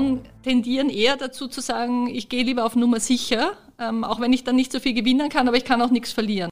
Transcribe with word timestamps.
Frauen 0.00 0.20
tendieren 0.42 0.88
eher 0.88 1.18
dazu 1.18 1.46
zu 1.46 1.60
sagen, 1.60 2.06
ich 2.06 2.30
gehe 2.30 2.42
lieber 2.42 2.64
auf 2.64 2.74
Nummer 2.74 3.00
sicher, 3.00 3.52
ähm, 3.78 4.02
auch 4.02 4.18
wenn 4.18 4.32
ich 4.32 4.44
dann 4.44 4.56
nicht 4.56 4.72
so 4.72 4.80
viel 4.80 4.94
gewinnen 4.94 5.28
kann, 5.28 5.46
aber 5.46 5.58
ich 5.58 5.64
kann 5.64 5.82
auch 5.82 5.90
nichts 5.90 6.10
verlieren. 6.10 6.48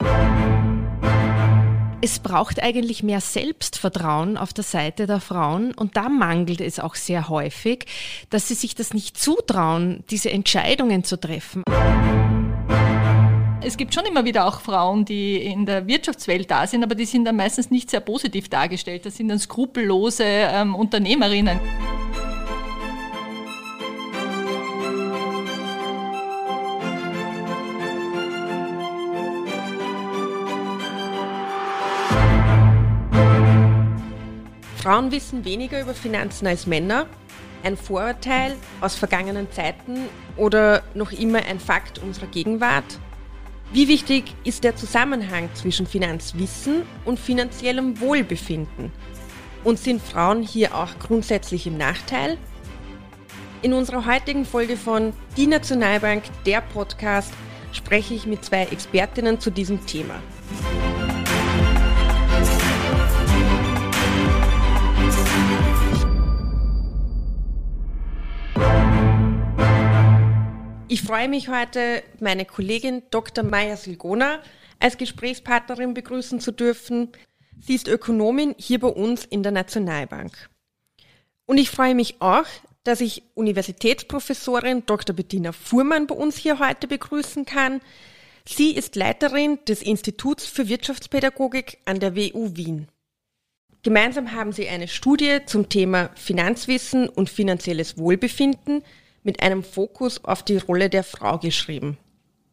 Es 2.03 2.19
braucht 2.19 2.62
eigentlich 2.62 3.03
mehr 3.03 3.22
Selbstvertrauen 3.22 4.37
auf 4.37 4.53
der 4.53 4.64
Seite 4.64 5.06
der 5.06 5.21
Frauen 5.21 5.72
und 5.72 5.96
da 5.96 6.11
mangelt 6.11 6.61
es 6.61 6.79
auch 6.79 6.95
sehr 6.95 7.30
häufig, 7.30 7.87
dass 8.29 8.48
sie 8.48 8.55
sich 8.55 8.75
das 8.75 8.93
nicht 8.93 9.16
zutrauen, 9.16 10.05
diese 10.11 10.30
Entscheidungen 10.30 11.03
zu 11.05 11.19
treffen. 11.19 11.62
Es 13.62 13.79
gibt 13.79 13.95
schon 13.95 14.05
immer 14.05 14.27
wieder 14.27 14.46
auch 14.46 14.61
Frauen, 14.61 15.07
die 15.07 15.37
in 15.43 15.65
der 15.65 15.87
Wirtschaftswelt 15.87 16.51
da 16.51 16.67
sind, 16.67 16.85
aber 16.85 16.95
die 16.95 17.07
sind 17.07 17.25
dann 17.25 17.37
meistens 17.37 17.71
nicht 17.71 17.89
sehr 17.89 18.01
positiv 18.01 18.51
dargestellt. 18.51 19.07
Das 19.07 19.17
sind 19.17 19.29
dann 19.29 19.39
skrupellose 19.39 20.25
ähm, 20.25 20.75
Unternehmerinnen. 20.75 21.59
Frauen 34.88 35.12
wissen 35.12 35.45
weniger 35.45 35.83
über 35.83 35.92
Finanzen 35.92 36.47
als 36.47 36.66
Männer. 36.66 37.05
Ein 37.62 37.77
Vorurteil 37.77 38.56
aus 38.80 38.95
vergangenen 38.95 39.52
Zeiten 39.52 40.09
oder 40.38 40.83
noch 40.95 41.12
immer 41.12 41.45
ein 41.45 41.61
Fakt 41.61 41.98
unserer 41.98 42.27
Gegenwart? 42.27 42.98
Wie 43.70 43.87
wichtig 43.87 44.34
ist 44.45 44.64
der 44.64 44.77
Zusammenhang 44.77 45.51
zwischen 45.52 45.87
Finanzwissen 45.87 46.84
und 47.05 47.19
finanziellem 47.19 48.01
Wohlbefinden? 48.01 48.91
Und 49.62 49.78
sind 49.78 50.01
Frauen 50.01 50.42
hier 50.42 50.74
auch 50.74 50.98
grundsätzlich 50.98 51.66
im 51.66 51.77
Nachteil? 51.77 52.39
In 53.61 53.75
unserer 53.75 54.06
heutigen 54.06 54.47
Folge 54.47 54.78
von 54.78 55.12
Die 55.36 55.48
Nationalbank, 55.48 56.22
der 56.47 56.62
Podcast, 56.62 57.34
spreche 57.72 58.14
ich 58.14 58.25
mit 58.25 58.42
zwei 58.42 58.62
Expertinnen 58.62 59.39
zu 59.39 59.50
diesem 59.50 59.84
Thema. 59.84 60.14
Ich 70.98 71.04
freue 71.04 71.28
mich 71.28 71.48
heute, 71.48 72.02
meine 72.18 72.44
Kollegin 72.44 73.04
Dr. 73.12 73.44
Maya 73.44 73.77
Silgona 73.77 74.41
als 74.80 74.98
Gesprächspartnerin 74.98 75.94
begrüßen 75.94 76.41
zu 76.41 76.50
dürfen. 76.50 77.12
Sie 77.60 77.77
ist 77.77 77.86
Ökonomin 77.86 78.56
hier 78.58 78.80
bei 78.80 78.88
uns 78.88 79.24
in 79.24 79.44
der 79.44 79.52
Nationalbank. 79.52 80.50
Und 81.46 81.58
ich 81.58 81.70
freue 81.70 81.94
mich 81.94 82.16
auch, 82.20 82.46
dass 82.82 83.00
ich 83.00 83.22
Universitätsprofessorin 83.34 84.86
Dr. 84.86 85.14
Bettina 85.14 85.52
Fuhrmann 85.52 86.08
bei 86.08 86.16
uns 86.16 86.36
hier 86.36 86.58
heute 86.58 86.88
begrüßen 86.88 87.44
kann. 87.44 87.80
Sie 88.44 88.74
ist 88.74 88.96
Leiterin 88.96 89.60
des 89.69 89.82
Instituts 89.82 90.46
für 90.46 90.69
Wirtschaftspädagogik 90.69 91.78
an 91.84 92.00
der 92.00 92.16
WU 92.16 92.56
Wien. 92.56 92.88
Gemeinsam 93.84 94.32
haben 94.32 94.50
sie 94.50 94.69
eine 94.69 94.88
Studie 94.88 95.38
zum 95.46 95.69
Thema 95.69 96.10
Finanzwissen 96.16 97.08
und 97.08 97.30
finanzielles 97.30 97.98
Wohlbefinden 97.98 98.82
mit 99.22 99.42
einem 99.42 99.62
Fokus 99.62 100.24
auf 100.24 100.42
die 100.42 100.56
Rolle 100.56 100.91
der 100.91 101.05
Frau 101.05 101.38
geschrieben. 101.38 101.98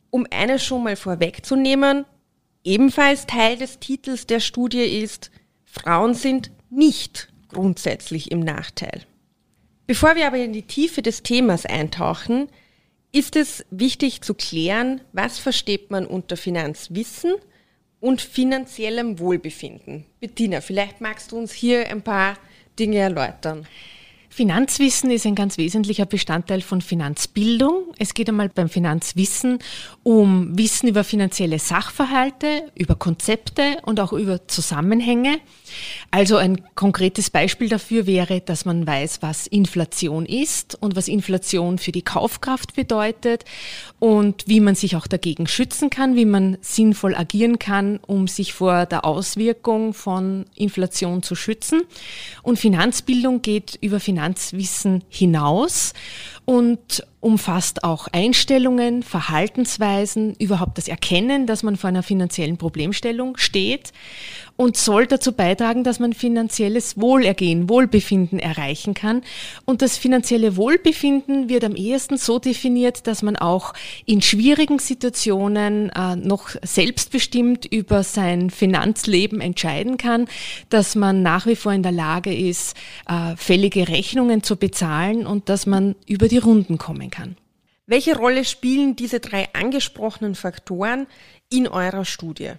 Um 0.09 0.25
eines 0.31 0.63
schon 0.63 0.83
mal 0.83 0.95
vorwegzunehmen, 0.95 2.05
ebenfalls 2.63 3.27
Teil 3.27 3.57
des 3.57 3.79
Titels 3.79 4.27
der 4.27 4.39
Studie 4.39 4.83
ist, 5.01 5.31
Frauen 5.65 6.13
sind 6.13 6.51
nicht 6.69 7.29
grundsätzlich 7.49 8.31
im 8.31 8.39
Nachteil. 8.39 9.05
Bevor 9.87 10.15
wir 10.15 10.27
aber 10.27 10.37
in 10.37 10.53
die 10.53 10.63
Tiefe 10.63 11.01
des 11.01 11.21
Themas 11.21 11.65
eintauchen, 11.65 12.47
ist 13.11 13.35
es 13.35 13.65
wichtig 13.69 14.21
zu 14.21 14.33
klären, 14.33 15.01
was 15.13 15.37
versteht 15.37 15.91
man 15.91 16.05
unter 16.05 16.35
Finanzwissen 16.35 17.35
und 18.01 18.21
finanziellem 18.21 19.19
Wohlbefinden. 19.19 20.05
Bettina, 20.19 20.59
vielleicht 20.61 21.01
magst 21.01 21.31
du 21.31 21.37
uns 21.37 21.53
hier 21.53 21.87
ein 21.87 22.01
paar 22.01 22.35
Dinge 22.77 22.97
erläutern. 22.97 23.67
Finanzwissen 24.35 25.11
ist 25.11 25.25
ein 25.25 25.33
ganz 25.33 25.57
wesentlicher 25.57 26.05
Bestandteil 26.05 26.59
von 26.59 26.81
Finanzbildung. 26.81 27.93
Es 27.97 28.13
geht 28.13 28.27
einmal 28.27 28.49
beim 28.49 28.67
Finanzwissen 28.67 29.59
um 30.03 30.57
Wissen 30.57 30.89
über 30.89 31.05
finanzielle 31.05 31.57
Sachverhalte, 31.57 32.69
über 32.75 32.95
Konzepte 32.95 33.77
und 33.83 34.01
auch 34.01 34.11
über 34.11 34.45
Zusammenhänge. 34.45 35.37
Also 36.11 36.35
ein 36.35 36.61
konkretes 36.75 37.29
Beispiel 37.29 37.69
dafür 37.69 38.07
wäre, 38.07 38.41
dass 38.41 38.65
man 38.65 38.85
weiß, 38.85 39.21
was 39.21 39.47
Inflation 39.47 40.25
ist 40.25 40.75
und 40.81 40.97
was 40.97 41.07
Inflation 41.07 41.77
für 41.77 41.93
die 41.93 42.01
Kaufkraft 42.01 42.75
bedeutet 42.75 43.45
und 43.99 44.43
wie 44.47 44.59
man 44.59 44.75
sich 44.75 44.97
auch 44.97 45.07
dagegen 45.07 45.47
schützen 45.47 45.89
kann, 45.89 46.17
wie 46.17 46.25
man 46.25 46.57
sinnvoll 46.59 47.15
agieren 47.15 47.57
kann, 47.57 48.01
um 48.05 48.27
sich 48.27 48.53
vor 48.53 48.85
der 48.85 49.05
Auswirkung 49.05 49.93
von 49.93 50.45
Inflation 50.55 51.23
zu 51.23 51.35
schützen. 51.35 51.83
Und 52.43 52.59
Finanzbildung 52.59 53.41
geht 53.41 53.77
über 53.79 54.01
Finanzwissen 54.25 55.03
hinaus 55.07 55.93
und 56.45 57.05
umfasst 57.19 57.83
auch 57.83 58.07
Einstellungen, 58.11 59.03
Verhaltensweisen, 59.03 60.35
überhaupt 60.39 60.79
das 60.79 60.87
Erkennen, 60.87 61.45
dass 61.45 61.61
man 61.61 61.75
vor 61.75 61.89
einer 61.89 62.01
finanziellen 62.01 62.57
Problemstellung 62.57 63.37
steht 63.37 63.93
und 64.57 64.77
soll 64.77 65.07
dazu 65.07 65.33
beitragen, 65.33 65.83
dass 65.83 65.99
man 65.99 66.13
finanzielles 66.13 66.99
Wohlergehen, 66.99 67.69
Wohlbefinden 67.69 68.39
erreichen 68.39 68.93
kann. 68.93 69.21
Und 69.65 69.81
das 69.81 69.97
finanzielle 69.97 70.55
Wohlbefinden 70.55 71.49
wird 71.49 71.63
am 71.63 71.75
ehesten 71.75 72.17
so 72.17 72.39
definiert, 72.39 73.07
dass 73.07 73.21
man 73.21 73.35
auch 73.35 73.73
in 74.05 74.21
schwierigen 74.21 74.79
Situationen 74.79 75.89
äh, 75.89 76.15
noch 76.15 76.49
selbstbestimmt 76.63 77.65
über 77.65 78.03
sein 78.03 78.49
Finanzleben 78.49 79.41
entscheiden 79.41 79.97
kann, 79.97 80.27
dass 80.69 80.95
man 80.95 81.21
nach 81.21 81.45
wie 81.45 81.55
vor 81.55 81.73
in 81.73 81.83
der 81.83 81.91
Lage 81.91 82.33
ist, 82.33 82.75
äh, 83.07 83.35
fällige 83.35 83.87
Rechnungen 83.87 84.43
zu 84.43 84.55
bezahlen 84.55 85.27
und 85.27 85.49
dass 85.49 85.65
man 85.65 85.95
über 86.07 86.27
die 86.27 86.37
Runden 86.37 86.77
kommen 86.77 87.11
kann. 87.11 87.35
Welche 87.87 88.17
Rolle 88.17 88.45
spielen 88.45 88.95
diese 88.95 89.19
drei 89.19 89.47
angesprochenen 89.53 90.33
Faktoren 90.33 91.05
in 91.51 91.67
eurer 91.67 92.03
Studie? 92.03 92.53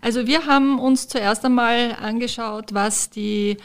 Also 0.00 0.26
wir 0.26 0.46
haben 0.46 0.78
uns 0.78 1.08
zuerst 1.08 1.44
einmal 1.44 1.96
angeschaut, 2.00 2.74
was 2.74 3.10
die 3.10 3.56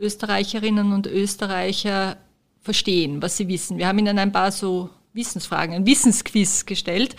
Österreicherinnen 0.00 0.92
und 0.92 1.06
Österreicher 1.06 2.16
verstehen, 2.60 3.22
was 3.22 3.36
sie 3.36 3.48
wissen. 3.48 3.78
Wir 3.78 3.86
haben 3.86 3.98
ihnen 3.98 4.18
ein 4.18 4.32
paar 4.32 4.52
so 4.52 4.90
Wissensfragen, 5.16 5.74
ein 5.74 5.86
Wissensquiz 5.86 6.66
gestellt. 6.66 7.16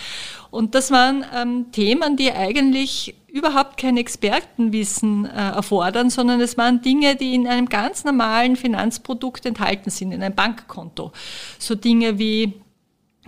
Und 0.52 0.76
das 0.76 0.92
waren 0.92 1.26
ähm, 1.36 1.72
Themen, 1.72 2.16
die 2.16 2.32
eigentlich 2.32 3.16
überhaupt 3.28 3.78
kein 3.78 3.98
Expertenwissen 3.98 5.26
äh, 5.26 5.30
erfordern, 5.30 6.10
sondern 6.10 6.40
es 6.40 6.58
waren 6.58 6.82
Dinge, 6.82 7.16
die 7.16 7.34
in 7.34 7.48
einem 7.48 7.68
ganz 7.68 8.04
normalen 8.04 8.56
Finanzprodukt 8.56 9.46
enthalten 9.46 9.90
sind, 9.90 10.12
in 10.12 10.24
einem 10.24 10.36
Bankkonto. 10.36 11.12
So 11.60 11.76
Dinge 11.76 12.20
wie 12.20 12.54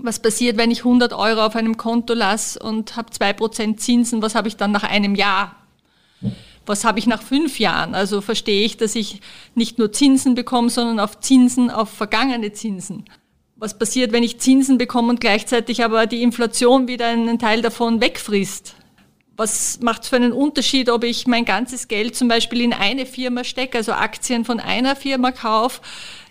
was 0.04 0.22
passiert, 0.22 0.58
wenn 0.58 0.72
ich 0.72 0.80
100 0.80 1.14
Euro 1.14 1.46
auf 1.46 1.56
einem 1.56 1.78
Konto 1.78 2.14
lasse 2.14 2.60
und 2.60 2.96
habe 2.96 3.12
2% 3.12 3.78
Zinsen, 3.78 4.22
was 4.22 4.36
habe 4.36 4.48
ich 4.48 4.56
dann 4.56 4.72
nach 4.72 4.84
einem 4.84 5.16
Jahr? 5.16 5.56
Was 6.66 6.86
habe 6.86 7.00
ich 7.00 7.08
nach 7.08 7.22
fünf 7.22 7.60
Jahren? 7.60 7.96
Also 7.96 8.22
verstehe 8.22 8.64
ich, 8.64 8.78
dass 8.78 8.96
ich 8.96 9.22
nicht 9.56 9.80
nur 9.80 9.92
Zinsen 9.92 10.36
bekomme, 10.36 10.70
sondern 10.70 11.00
auf 11.00 11.20
Zinsen, 11.20 11.72
auf 11.72 11.90
vergangene 11.90 12.54
Zinsen. 12.54 13.06
Was 13.56 13.78
passiert, 13.78 14.12
wenn 14.12 14.24
ich 14.24 14.40
Zinsen 14.40 14.78
bekomme 14.78 15.10
und 15.10 15.20
gleichzeitig 15.20 15.84
aber 15.84 16.06
die 16.06 16.22
Inflation 16.22 16.88
wieder 16.88 17.08
einen 17.08 17.40
Teil 17.40 17.62
davon 17.62 18.02
wegfrisst? 18.02 18.76
Was 19.36 19.80
macht 19.82 20.04
es 20.04 20.10
für 20.10 20.18
einen 20.18 20.32
Unterschied, 20.32 20.90
ob 20.90 21.04
ich 21.04 21.26
mein 21.26 21.46
ganzes 21.46 21.88
Geld 21.88 22.16
zum 22.16 22.28
Beispiel 22.28 22.62
in 22.62 22.74
eine 22.74 23.06
Firma 23.06 23.44
stecke, 23.44 23.78
also 23.78 23.94
Aktien 23.94 24.46
von 24.46 24.60
einer 24.60 24.96
Firma 24.96 25.32
kaufe, 25.32 25.82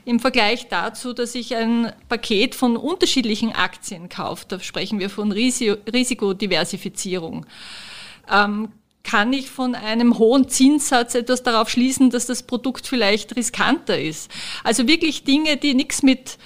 im 0.08 0.18
Vergleich 0.20 0.68
dazu, 0.68 1.12
dass 1.12 1.34
ich 1.34 1.54
ein 1.54 1.92
Paket 2.08 2.54
von 2.54 2.78
unterschiedlichen 2.78 3.52
Aktien 3.52 4.08
kaufe. 4.08 4.46
Da 4.48 4.58
sprechen 4.58 5.00
wir 5.00 5.10
von 5.10 5.32
Risikodiversifizierung. 5.32 7.44
Ähm, 8.32 8.70
kann 9.04 9.34
ich 9.34 9.50
von 9.50 9.74
einem 9.74 10.18
hohen 10.18 10.48
Zinssatz 10.48 11.14
etwas 11.14 11.42
darauf 11.42 11.68
schließen, 11.68 12.08
dass 12.08 12.24
das 12.24 12.42
Produkt 12.42 12.86
vielleicht 12.86 13.36
riskanter 13.36 14.00
ist? 14.00 14.30
Also 14.64 14.88
wirklich 14.88 15.24
Dinge, 15.24 15.58
die 15.58 15.74
nichts 15.74 16.02
mit 16.02 16.38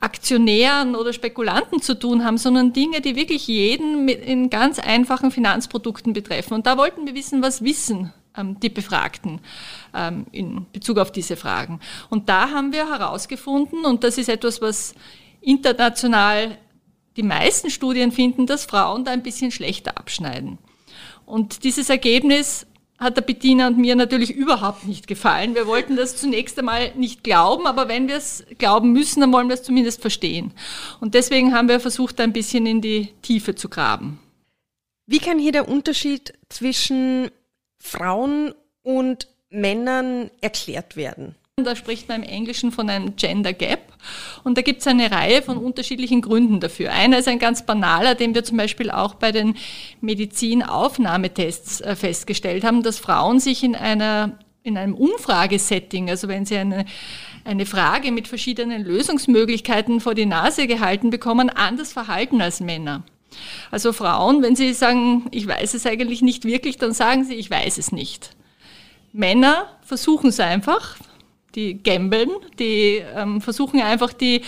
Aktionären 0.00 0.96
oder 0.96 1.12
Spekulanten 1.12 1.80
zu 1.80 1.96
tun 1.96 2.24
haben, 2.24 2.38
sondern 2.38 2.72
Dinge, 2.72 3.00
die 3.00 3.14
wirklich 3.14 3.46
jeden 3.46 4.08
in 4.08 4.50
ganz 4.50 4.80
einfachen 4.80 5.30
Finanzprodukten 5.30 6.12
betreffen. 6.12 6.54
Und 6.54 6.66
da 6.66 6.76
wollten 6.76 7.06
wir 7.06 7.14
wissen, 7.14 7.40
was 7.40 7.62
wissen 7.62 8.12
die 8.36 8.68
Befragten 8.68 9.40
ähm, 9.94 10.26
in 10.32 10.66
Bezug 10.72 10.98
auf 10.98 11.12
diese 11.12 11.36
Fragen. 11.36 11.80
Und 12.10 12.28
da 12.28 12.50
haben 12.50 12.72
wir 12.72 12.90
herausgefunden, 12.90 13.84
und 13.84 14.04
das 14.04 14.18
ist 14.18 14.28
etwas, 14.28 14.60
was 14.60 14.94
international 15.40 16.58
die 17.16 17.22
meisten 17.22 17.70
Studien 17.70 18.12
finden, 18.12 18.46
dass 18.46 18.66
Frauen 18.66 19.04
da 19.04 19.12
ein 19.12 19.22
bisschen 19.22 19.50
schlechter 19.50 19.96
abschneiden. 19.96 20.58
Und 21.24 21.64
dieses 21.64 21.88
Ergebnis 21.88 22.66
hat 22.98 23.16
der 23.16 23.22
Bettina 23.22 23.66
und 23.66 23.78
mir 23.78 23.94
natürlich 23.94 24.30
überhaupt 24.30 24.86
nicht 24.86 25.06
gefallen. 25.06 25.54
Wir 25.54 25.66
wollten 25.66 25.96
das 25.96 26.16
zunächst 26.16 26.58
einmal 26.58 26.92
nicht 26.94 27.24
glauben, 27.24 27.66
aber 27.66 27.88
wenn 27.88 28.08
wir 28.08 28.16
es 28.16 28.44
glauben 28.58 28.92
müssen, 28.92 29.20
dann 29.20 29.32
wollen 29.32 29.48
wir 29.48 29.54
es 29.54 29.62
zumindest 29.62 30.00
verstehen. 30.00 30.52
Und 31.00 31.14
deswegen 31.14 31.54
haben 31.54 31.68
wir 31.68 31.80
versucht, 31.80 32.20
ein 32.20 32.32
bisschen 32.32 32.64
in 32.64 32.80
die 32.80 33.12
Tiefe 33.20 33.54
zu 33.54 33.68
graben. 33.68 34.18
Wie 35.06 35.18
kann 35.18 35.38
hier 35.38 35.52
der 35.52 35.68
Unterschied 35.68 36.32
zwischen 36.48 37.30
Frauen 37.78 38.54
und 38.82 39.28
Männern 39.50 40.30
erklärt 40.40 40.96
werden? 40.96 41.36
Da 41.56 41.74
spricht 41.74 42.06
man 42.10 42.22
im 42.22 42.28
Englischen 42.28 42.70
von 42.70 42.90
einem 42.90 43.16
Gender 43.16 43.54
Gap 43.54 43.80
und 44.44 44.58
da 44.58 44.62
gibt 44.62 44.82
es 44.82 44.86
eine 44.86 45.10
Reihe 45.10 45.40
von 45.40 45.56
unterschiedlichen 45.56 46.20
Gründen 46.20 46.60
dafür. 46.60 46.92
Einer 46.92 47.18
ist 47.18 47.28
ein 47.28 47.38
ganz 47.38 47.64
banaler, 47.64 48.14
den 48.14 48.34
wir 48.34 48.44
zum 48.44 48.58
Beispiel 48.58 48.90
auch 48.90 49.14
bei 49.14 49.32
den 49.32 49.56
Medizinaufnahmetests 50.02 51.80
äh, 51.80 51.96
festgestellt 51.96 52.62
haben, 52.62 52.82
dass 52.82 52.98
Frauen 52.98 53.40
sich 53.40 53.64
in 53.64 53.74
einer 53.74 54.38
in 54.66 54.76
einem 54.76 54.94
Umfragesetting, 54.94 56.10
also 56.10 56.28
wenn 56.28 56.44
sie 56.44 56.56
eine, 56.56 56.84
eine 57.44 57.66
Frage 57.66 58.10
mit 58.10 58.26
verschiedenen 58.28 58.84
Lösungsmöglichkeiten 58.84 60.00
vor 60.00 60.14
die 60.14 60.26
Nase 60.26 60.66
gehalten 60.66 61.10
bekommen, 61.10 61.48
anders 61.48 61.92
verhalten 61.92 62.42
als 62.42 62.60
Männer. 62.60 63.04
Also 63.70 63.92
Frauen, 63.92 64.42
wenn 64.42 64.56
sie 64.56 64.72
sagen, 64.72 65.26
ich 65.30 65.46
weiß 65.46 65.74
es 65.74 65.86
eigentlich 65.86 66.22
nicht 66.22 66.44
wirklich, 66.44 66.78
dann 66.78 66.92
sagen 66.92 67.24
sie, 67.24 67.34
ich 67.34 67.50
weiß 67.50 67.78
es 67.78 67.92
nicht. 67.92 68.30
Männer 69.12 69.68
versuchen 69.82 70.28
es 70.28 70.40
einfach, 70.40 70.96
die 71.56 71.82
gambeln, 71.82 72.30
die 72.58 73.02
ähm, 73.16 73.40
versuchen 73.40 73.80
einfach 73.80 74.12
die 74.12 74.42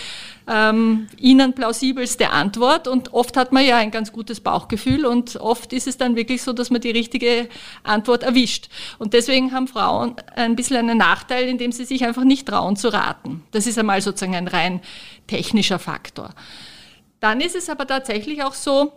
ähm, 0.47 1.07
ihnen 1.17 1.53
plausibelste 1.53 2.29
Antwort 2.29 2.87
und 2.87 3.13
oft 3.13 3.35
hat 3.35 3.51
man 3.51 3.65
ja 3.65 3.77
ein 3.77 3.91
ganz 3.91 4.13
gutes 4.13 4.39
Bauchgefühl 4.39 5.05
und 5.05 5.35
oft 5.37 5.73
ist 5.73 5.87
es 5.87 5.97
dann 5.97 6.15
wirklich 6.15 6.43
so, 6.43 6.53
dass 6.53 6.69
man 6.69 6.81
die 6.81 6.91
richtige 6.91 7.49
Antwort 7.83 8.23
erwischt. 8.23 8.69
Und 8.99 9.13
deswegen 9.13 9.51
haben 9.51 9.67
Frauen 9.67 10.15
ein 10.35 10.55
bisschen 10.55 10.77
einen 10.77 10.97
Nachteil, 10.97 11.47
indem 11.47 11.71
sie 11.71 11.85
sich 11.85 12.05
einfach 12.05 12.23
nicht 12.23 12.47
trauen 12.47 12.75
zu 12.75 12.93
raten. 12.93 13.43
Das 13.51 13.67
ist 13.67 13.77
einmal 13.77 14.01
sozusagen 14.01 14.35
ein 14.35 14.47
rein 14.47 14.81
technischer 15.27 15.79
Faktor. 15.79 16.29
Dann 17.19 17.41
ist 17.41 17.55
es 17.55 17.69
aber 17.69 17.85
tatsächlich 17.85 18.43
auch 18.43 18.53
so, 18.53 18.93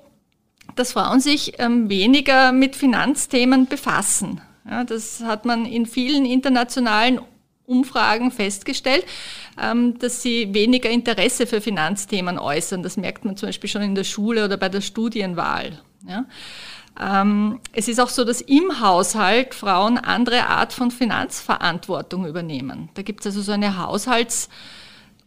dass 0.76 0.92
Frauen 0.92 1.20
sich 1.20 1.58
ähm, 1.58 1.88
weniger 1.88 2.52
mit 2.52 2.76
Finanzthemen 2.76 3.66
befassen. 3.66 4.40
Ja, 4.69 4.84
das 4.84 5.22
hat 5.24 5.44
man 5.44 5.66
in 5.66 5.86
vielen 5.86 6.24
internationalen 6.24 7.20
Umfragen 7.66 8.30
festgestellt, 8.30 9.04
ähm, 9.60 9.98
dass 9.98 10.22
sie 10.22 10.54
weniger 10.54 10.88
Interesse 10.88 11.46
für 11.46 11.60
Finanzthemen 11.60 12.38
äußern. 12.38 12.82
Das 12.82 12.96
merkt 12.96 13.24
man 13.24 13.36
zum 13.36 13.48
Beispiel 13.48 13.70
schon 13.70 13.82
in 13.82 13.94
der 13.94 14.04
Schule 14.04 14.44
oder 14.44 14.56
bei 14.56 14.69
der 14.69 14.80
Studienwahl. 14.80 15.80
Ja. 16.06 16.24
Ähm, 17.00 17.60
es 17.72 17.88
ist 17.88 18.00
auch 18.00 18.08
so, 18.08 18.24
dass 18.24 18.40
im 18.40 18.80
Haushalt 18.80 19.54
Frauen 19.54 19.98
andere 19.98 20.46
Art 20.46 20.72
von 20.72 20.90
Finanzverantwortung 20.90 22.26
übernehmen. 22.26 22.90
Da 22.94 23.02
gibt 23.02 23.20
es 23.20 23.26
also 23.26 23.42
so 23.42 23.52
eine 23.52 23.78
Haushalts- 23.78 24.48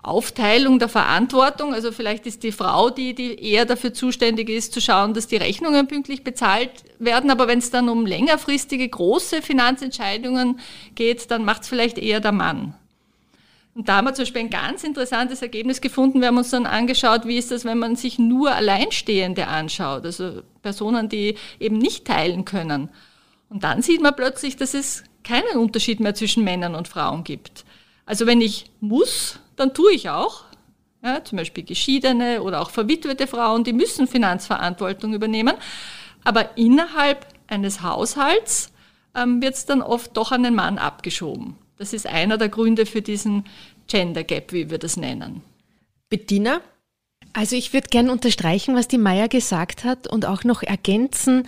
Aufteilung 0.07 0.79
der 0.79 0.89
Verantwortung. 0.89 1.73
Also 1.73 1.91
vielleicht 1.91 2.25
ist 2.25 2.43
die 2.43 2.51
Frau 2.51 2.89
die, 2.89 3.13
die 3.13 3.43
eher 3.43 3.65
dafür 3.65 3.93
zuständig 3.93 4.49
ist, 4.49 4.73
zu 4.73 4.81
schauen, 4.81 5.13
dass 5.13 5.27
die 5.27 5.37
Rechnungen 5.37 5.87
pünktlich 5.87 6.23
bezahlt 6.23 6.71
werden. 6.99 7.31
Aber 7.31 7.47
wenn 7.47 7.59
es 7.59 7.71
dann 7.71 7.89
um 7.89 8.05
längerfristige, 8.05 8.87
große 8.87 9.41
Finanzentscheidungen 9.41 10.59
geht, 10.95 11.31
dann 11.31 11.43
macht 11.45 11.63
es 11.63 11.69
vielleicht 11.69 11.97
eher 11.97 12.19
der 12.19 12.31
Mann. 12.31 12.75
Und 13.73 13.89
da 13.89 13.97
haben 13.97 14.05
wir 14.05 14.13
zum 14.13 14.23
Beispiel 14.23 14.43
ein 14.43 14.49
ganz 14.49 14.85
interessantes 14.85 15.41
Ergebnis 15.41 15.81
gefunden. 15.81 16.21
Wir 16.21 16.29
haben 16.29 16.37
uns 16.37 16.49
dann 16.49 16.65
angeschaut, 16.65 17.25
wie 17.25 17.37
ist 17.37 17.51
das, 17.51 17.65
wenn 17.65 17.77
man 17.77 17.97
sich 17.97 18.17
nur 18.17 18.55
Alleinstehende 18.55 19.47
anschaut, 19.47 20.05
also 20.05 20.43
Personen, 20.61 21.09
die 21.09 21.35
eben 21.59 21.77
nicht 21.77 22.05
teilen 22.05 22.45
können. 22.45 22.89
Und 23.49 23.65
dann 23.65 23.81
sieht 23.81 24.01
man 24.01 24.15
plötzlich, 24.15 24.55
dass 24.55 24.73
es 24.73 25.03
keinen 25.25 25.57
Unterschied 25.57 25.99
mehr 25.99 26.15
zwischen 26.15 26.45
Männern 26.45 26.73
und 26.73 26.87
Frauen 26.87 27.25
gibt. 27.25 27.65
Also 28.05 28.25
wenn 28.27 28.39
ich 28.39 28.65
muss, 28.79 29.39
dann 29.55 29.73
tue 29.73 29.93
ich 29.93 30.09
auch. 30.09 30.43
Ja, 31.03 31.23
zum 31.23 31.37
Beispiel 31.37 31.63
geschiedene 31.63 32.41
oder 32.41 32.61
auch 32.61 32.71
verwitwete 32.71 33.27
Frauen, 33.27 33.63
die 33.63 33.73
müssen 33.73 34.07
Finanzverantwortung 34.07 35.13
übernehmen. 35.13 35.55
Aber 36.23 36.57
innerhalb 36.57 37.27
eines 37.47 37.83
Haushalts 37.83 38.71
ähm, 39.13 39.41
wird 39.41 39.53
es 39.53 39.65
dann 39.65 39.81
oft 39.81 40.17
doch 40.17 40.31
an 40.31 40.43
den 40.43 40.55
Mann 40.55 40.79
abgeschoben. 40.79 41.55
Das 41.77 41.93
ist 41.93 42.07
einer 42.07 42.37
der 42.37 42.49
Gründe 42.49 42.85
für 42.85 43.01
diesen 43.01 43.45
Gender 43.87 44.23
Gap, 44.23 44.51
wie 44.51 44.69
wir 44.69 44.79
das 44.79 44.97
nennen. 44.97 45.41
Bettina? 46.09 46.61
Also 47.33 47.55
ich 47.55 47.73
würde 47.73 47.89
gern 47.89 48.09
unterstreichen, 48.09 48.75
was 48.75 48.87
die 48.87 48.97
Maya 48.97 49.27
gesagt 49.27 49.83
hat 49.83 50.07
und 50.07 50.25
auch 50.25 50.43
noch 50.43 50.63
ergänzen, 50.63 51.47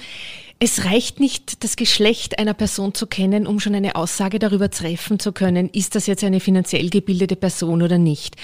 es 0.60 0.86
reicht 0.86 1.20
nicht, 1.20 1.64
das 1.64 1.76
Geschlecht 1.76 2.40
einer 2.40 2.56
Person 2.56 2.96
zu 2.96 3.06
kennen, 3.06 3.46
um 3.46 3.60
schon 3.60 3.76
eine 3.76 3.96
Aussage 3.96 4.40
darüber 4.40 4.72
treffen 4.72 5.20
zu 5.20 5.32
können, 5.32 5.70
ist 5.70 5.94
das 5.94 6.08
jetzt 6.08 6.24
eine 6.24 6.40
finanziell 6.40 6.90
gebildete 6.90 7.36
Person 7.36 7.84
oder 7.84 8.00
nicht. 8.00 8.38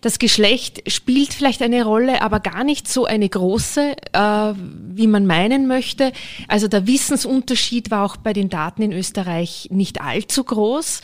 Das 0.00 0.18
Geschlecht 0.18 0.90
spielt 0.90 1.34
vielleicht 1.34 1.60
eine 1.60 1.84
Rolle, 1.84 2.22
aber 2.22 2.40
gar 2.40 2.64
nicht 2.64 2.88
so 2.88 3.04
eine 3.04 3.28
große, 3.28 3.96
äh, 4.12 4.52
wie 4.94 5.06
man 5.06 5.26
meinen 5.26 5.66
möchte. 5.66 6.12
Also 6.48 6.68
der 6.68 6.86
Wissensunterschied 6.86 7.90
war 7.90 8.06
auch 8.06 8.16
bei 8.16 8.32
den 8.32 8.48
Daten 8.48 8.80
in 8.80 8.92
Österreich 8.92 9.68
nicht 9.70 10.00
allzu 10.00 10.44
groß. 10.44 11.02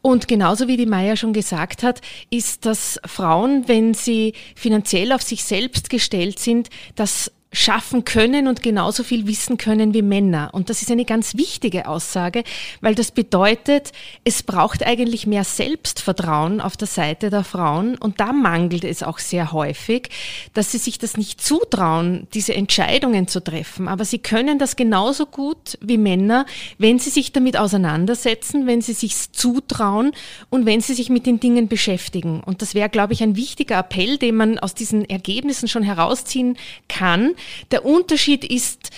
Und 0.00 0.28
genauso 0.28 0.66
wie 0.66 0.78
die 0.78 0.86
Maya 0.86 1.16
schon 1.16 1.34
gesagt 1.34 1.82
hat, 1.82 2.00
ist, 2.30 2.64
dass 2.64 2.98
Frauen, 3.04 3.68
wenn 3.68 3.92
sie 3.92 4.32
finanziell 4.54 5.12
auf 5.12 5.20
sich 5.20 5.44
selbst 5.44 5.90
gestellt 5.90 6.38
sind, 6.38 6.70
das 6.94 7.32
schaffen 7.56 8.04
können 8.04 8.48
und 8.48 8.62
genauso 8.62 9.02
viel 9.02 9.26
wissen 9.26 9.56
können 9.56 9.94
wie 9.94 10.02
Männer. 10.02 10.50
Und 10.52 10.68
das 10.68 10.82
ist 10.82 10.90
eine 10.90 11.06
ganz 11.06 11.36
wichtige 11.36 11.88
Aussage, 11.88 12.44
weil 12.82 12.94
das 12.94 13.10
bedeutet, 13.10 13.92
es 14.24 14.42
braucht 14.42 14.84
eigentlich 14.84 15.26
mehr 15.26 15.42
Selbstvertrauen 15.42 16.60
auf 16.60 16.76
der 16.76 16.86
Seite 16.86 17.30
der 17.30 17.44
Frauen. 17.44 17.96
Und 17.96 18.20
da 18.20 18.34
mangelt 18.34 18.84
es 18.84 19.02
auch 19.02 19.18
sehr 19.18 19.52
häufig, 19.52 20.10
dass 20.52 20.70
sie 20.70 20.76
sich 20.76 20.98
das 20.98 21.16
nicht 21.16 21.40
zutrauen, 21.40 22.28
diese 22.34 22.52
Entscheidungen 22.54 23.26
zu 23.26 23.42
treffen. 23.42 23.88
Aber 23.88 24.04
sie 24.04 24.18
können 24.18 24.58
das 24.58 24.76
genauso 24.76 25.24
gut 25.24 25.78
wie 25.80 25.96
Männer, 25.96 26.44
wenn 26.76 26.98
sie 26.98 27.10
sich 27.10 27.32
damit 27.32 27.56
auseinandersetzen, 27.56 28.66
wenn 28.66 28.82
sie 28.82 28.92
sich 28.92 29.32
zutrauen 29.32 30.12
und 30.50 30.66
wenn 30.66 30.82
sie 30.82 30.92
sich 30.92 31.08
mit 31.08 31.24
den 31.24 31.40
Dingen 31.40 31.68
beschäftigen. 31.68 32.42
Und 32.44 32.60
das 32.60 32.74
wäre, 32.74 32.90
glaube 32.90 33.14
ich, 33.14 33.22
ein 33.22 33.34
wichtiger 33.34 33.78
Appell, 33.78 34.18
den 34.18 34.36
man 34.36 34.58
aus 34.58 34.74
diesen 34.74 35.08
Ergebnissen 35.08 35.68
schon 35.68 35.82
herausziehen 35.82 36.58
kann, 36.86 37.34
der 37.70 37.84
Unterschied 37.84 38.44
ist 38.44 38.90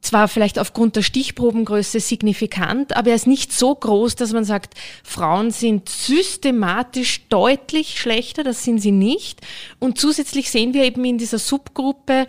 zwar 0.00 0.28
vielleicht 0.28 0.58
aufgrund 0.58 0.96
der 0.96 1.02
Stichprobengröße 1.02 2.00
signifikant, 2.00 2.96
aber 2.96 3.10
er 3.10 3.16
ist 3.16 3.26
nicht 3.26 3.52
so 3.52 3.74
groß, 3.74 4.14
dass 4.14 4.32
man 4.32 4.44
sagt, 4.44 4.74
Frauen 5.02 5.50
sind 5.50 5.88
systematisch 5.88 7.26
deutlich 7.28 8.00
schlechter, 8.00 8.44
das 8.44 8.64
sind 8.64 8.80
sie 8.80 8.92
nicht. 8.92 9.40
Und 9.78 9.98
zusätzlich 9.98 10.50
sehen 10.50 10.72
wir 10.72 10.84
eben 10.84 11.04
in 11.04 11.18
dieser 11.18 11.38
Subgruppe, 11.38 12.26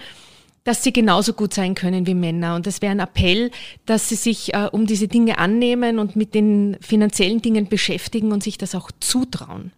dass 0.63 0.83
sie 0.83 0.93
genauso 0.93 1.33
gut 1.33 1.53
sein 1.53 1.75
können 1.75 2.05
wie 2.05 2.15
Männer. 2.15 2.55
Und 2.55 2.67
es 2.67 2.81
wäre 2.81 2.91
ein 2.91 2.99
Appell, 2.99 3.51
dass 3.85 4.09
sie 4.09 4.15
sich 4.15 4.53
äh, 4.53 4.69
um 4.71 4.85
diese 4.85 5.07
Dinge 5.07 5.37
annehmen 5.37 5.99
und 5.99 6.15
mit 6.15 6.33
den 6.35 6.77
finanziellen 6.81 7.41
Dingen 7.41 7.69
beschäftigen 7.69 8.31
und 8.31 8.43
sich 8.43 8.57
das 8.57 8.75
auch 8.75 8.91
zutrauen. 8.99 9.71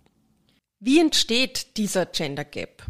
Wie 0.80 1.00
entsteht 1.00 1.78
dieser 1.78 2.08
Gender 2.08 2.44
Gap? 2.44 2.84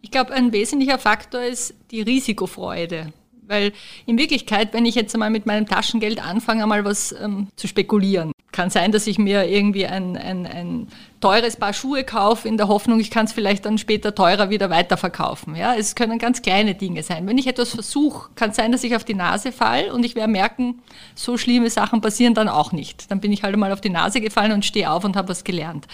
Ich 0.00 0.10
glaube, 0.10 0.32
ein 0.32 0.52
wesentlicher 0.52 0.98
Faktor 0.98 1.42
ist 1.42 1.74
die 1.90 2.02
Risikofreude. 2.02 3.12
Weil 3.48 3.72
in 4.04 4.18
Wirklichkeit, 4.18 4.74
wenn 4.74 4.84
ich 4.84 4.94
jetzt 4.94 5.14
einmal 5.14 5.30
mit 5.30 5.46
meinem 5.46 5.66
Taschengeld 5.66 6.22
anfange, 6.22 6.62
einmal 6.62 6.84
was 6.84 7.12
ähm, 7.12 7.48
zu 7.56 7.66
spekulieren, 7.66 8.32
kann 8.52 8.68
sein, 8.70 8.92
dass 8.92 9.06
ich 9.06 9.18
mir 9.18 9.48
irgendwie 9.48 9.86
ein, 9.86 10.16
ein, 10.16 10.46
ein 10.46 10.88
teures 11.20 11.56
Paar 11.56 11.72
Schuhe 11.72 12.04
kaufe 12.04 12.46
in 12.46 12.56
der 12.56 12.68
Hoffnung, 12.68 13.00
ich 13.00 13.10
kann 13.10 13.24
es 13.24 13.32
vielleicht 13.32 13.64
dann 13.64 13.78
später 13.78 14.14
teurer 14.14 14.50
wieder 14.50 14.68
weiterverkaufen. 14.68 15.54
Ja, 15.56 15.74
es 15.74 15.94
können 15.94 16.18
ganz 16.18 16.42
kleine 16.42 16.74
Dinge 16.74 17.02
sein. 17.02 17.26
Wenn 17.26 17.38
ich 17.38 17.46
etwas 17.46 17.70
versuche, 17.70 18.30
kann 18.34 18.52
sein, 18.52 18.72
dass 18.72 18.84
ich 18.84 18.96
auf 18.96 19.04
die 19.04 19.14
Nase 19.14 19.50
falle 19.52 19.94
und 19.94 20.04
ich 20.04 20.14
werde 20.14 20.30
merken, 20.30 20.82
so 21.14 21.38
schlimme 21.38 21.70
Sachen 21.70 22.00
passieren 22.00 22.34
dann 22.34 22.48
auch 22.48 22.72
nicht. 22.72 23.10
Dann 23.10 23.20
bin 23.20 23.32
ich 23.32 23.42
halt 23.42 23.54
einmal 23.54 23.72
auf 23.72 23.80
die 23.80 23.90
Nase 23.90 24.20
gefallen 24.20 24.52
und 24.52 24.64
stehe 24.64 24.90
auf 24.90 25.04
und 25.04 25.16
habe 25.16 25.28
was 25.28 25.44
gelernt. 25.44 25.86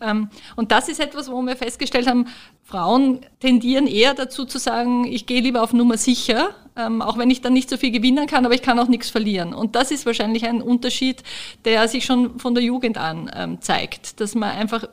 Ähm, 0.00 0.30
und 0.56 0.72
das 0.72 0.88
ist 0.88 1.00
etwas, 1.00 1.30
wo 1.30 1.40
wir 1.42 1.56
festgestellt 1.56 2.06
haben, 2.06 2.26
Frauen 2.62 3.20
tendieren 3.40 3.86
eher 3.86 4.14
dazu 4.14 4.44
zu 4.44 4.58
sagen, 4.58 5.04
ich 5.04 5.26
gehe 5.26 5.40
lieber 5.40 5.62
auf 5.62 5.72
Nummer 5.72 5.96
sicher, 5.96 6.50
ähm, 6.76 7.02
auch 7.02 7.18
wenn 7.18 7.30
ich 7.30 7.40
dann 7.40 7.52
nicht 7.52 7.70
so 7.70 7.76
viel 7.76 7.90
gewinnen 7.90 8.26
kann, 8.26 8.44
aber 8.44 8.54
ich 8.54 8.62
kann 8.62 8.78
auch 8.78 8.88
nichts 8.88 9.10
verlieren. 9.10 9.54
Und 9.54 9.74
das 9.74 9.90
ist 9.90 10.06
wahrscheinlich 10.06 10.46
ein 10.46 10.62
Unterschied, 10.62 11.22
der 11.64 11.88
sich 11.88 12.04
schon 12.04 12.38
von 12.38 12.54
der 12.54 12.62
Jugend 12.62 12.98
an 12.98 13.30
ähm, 13.34 13.60
zeigt, 13.60 14.20
dass 14.20 14.34
man 14.34 14.50
einfach 14.50 14.84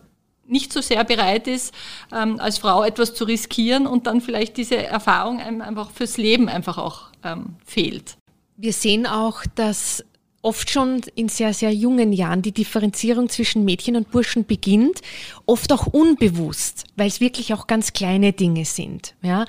nicht 0.47 0.71
so 0.71 0.79
sehr 0.79 1.03
bereit 1.03 1.47
ist, 1.47 1.73
als 2.11 2.59
Frau 2.59 2.83
etwas 2.83 3.15
zu 3.15 3.23
riskieren 3.23 3.87
und 3.87 4.05
dann 4.05 4.21
vielleicht 4.21 4.57
diese 4.57 4.77
Erfahrung 4.77 5.39
einem 5.39 5.61
einfach 5.61 5.89
fürs 5.89 6.17
Leben 6.17 6.49
einfach 6.49 6.77
auch 6.77 7.05
fehlt. 7.65 8.15
Wir 8.55 8.71
sehen 8.71 9.07
auch, 9.07 9.41
dass 9.55 10.05
oft 10.45 10.69
schon 10.69 11.01
in 11.15 11.27
sehr, 11.27 11.53
sehr 11.53 11.73
jungen 11.73 12.13
Jahren 12.13 12.41
die 12.41 12.51
Differenzierung 12.51 13.29
zwischen 13.29 13.65
Mädchen 13.65 13.95
und 13.95 14.11
Burschen 14.11 14.45
beginnt, 14.45 15.01
oft 15.45 15.73
auch 15.73 15.87
unbewusst, 15.87 16.85
weil 16.95 17.07
es 17.07 17.19
wirklich 17.19 17.53
auch 17.53 17.67
ganz 17.67 17.93
kleine 17.93 18.31
Dinge 18.31 18.63
sind. 18.65 19.15
Ja? 19.23 19.45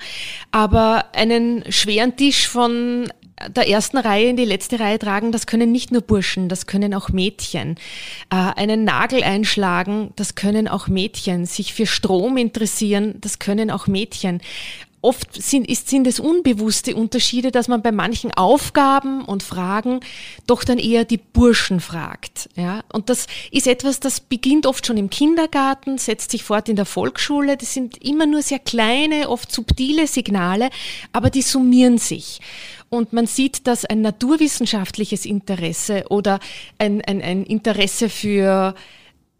Aber 0.51 1.05
einen 1.13 1.71
schweren 1.71 2.15
Tisch 2.17 2.47
von 2.47 3.09
der 3.55 3.69
ersten 3.69 3.97
Reihe 3.97 4.29
in 4.29 4.35
die 4.35 4.45
letzte 4.45 4.79
Reihe 4.79 4.97
tragen, 4.97 5.31
das 5.31 5.45
können 5.45 5.71
nicht 5.71 5.91
nur 5.91 6.01
Burschen, 6.01 6.49
das 6.49 6.65
können 6.65 6.95
auch 6.95 7.09
Mädchen. 7.09 7.75
Äh, 8.31 8.35
einen 8.35 8.83
Nagel 8.83 9.23
einschlagen, 9.23 10.11
das 10.15 10.33
können 10.33 10.67
auch 10.67 10.87
Mädchen. 10.87 11.45
Sich 11.45 11.73
für 11.73 11.85
Strom 11.85 12.37
interessieren, 12.37 13.15
das 13.21 13.37
können 13.37 13.69
auch 13.69 13.85
Mädchen. 13.85 14.41
Oft 15.01 15.41
sind, 15.41 15.69
ist, 15.69 15.89
sind 15.89 16.07
es 16.07 16.19
unbewusste 16.19 16.95
Unterschiede, 16.95 17.51
dass 17.51 17.67
man 17.67 17.81
bei 17.81 17.91
manchen 17.91 18.31
Aufgaben 18.31 19.23
und 19.23 19.43
Fragen 19.43 19.99
doch 20.47 20.63
dann 20.63 20.79
eher 20.79 21.05
die 21.05 21.17
Burschen 21.17 21.79
fragt. 21.79 22.49
Ja? 22.55 22.83
Und 22.91 23.09
das 23.09 23.27
ist 23.51 23.67
etwas, 23.67 23.99
das 23.99 24.19
beginnt 24.19 24.65
oft 24.65 24.85
schon 24.85 24.97
im 24.97 25.09
Kindergarten, 25.09 25.97
setzt 25.97 26.31
sich 26.31 26.43
fort 26.43 26.67
in 26.67 26.75
der 26.75 26.85
Volksschule. 26.85 27.57
Das 27.57 27.73
sind 27.73 28.03
immer 28.03 28.25
nur 28.25 28.41
sehr 28.41 28.59
kleine, 28.59 29.29
oft 29.29 29.51
subtile 29.51 30.07
Signale, 30.07 30.69
aber 31.13 31.29
die 31.29 31.43
summieren 31.43 31.99
sich 31.99 32.39
und 32.89 33.13
man 33.13 33.27
sieht, 33.27 33.67
dass 33.67 33.85
ein 33.85 34.01
naturwissenschaftliches 34.01 35.25
Interesse 35.25 36.05
oder 36.09 36.39
ein, 36.77 37.01
ein, 37.01 37.21
ein 37.21 37.43
Interesse 37.43 38.09
für 38.09 38.75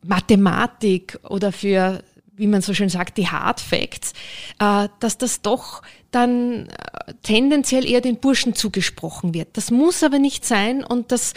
Mathematik 0.03 1.19
oder 1.23 1.51
für 1.51 2.03
wie 2.37 2.47
man 2.47 2.61
so 2.61 2.73
schön 2.73 2.89
sagt, 2.89 3.17
die 3.17 3.27
Hard 3.27 3.59
Facts, 3.59 4.13
äh, 4.59 4.87
dass 4.99 5.17
das 5.17 5.41
doch 5.41 5.81
dann 6.11 6.67
äh, 6.67 7.13
tendenziell 7.23 7.85
eher 7.85 7.99
den 7.99 8.17
Burschen 8.17 8.53
zugesprochen 8.53 9.33
wird. 9.33 9.57
Das 9.57 9.71
muss 9.71 10.03
aber 10.03 10.19
nicht 10.19 10.45
sein 10.45 10.83
und 10.83 11.11
das, 11.11 11.33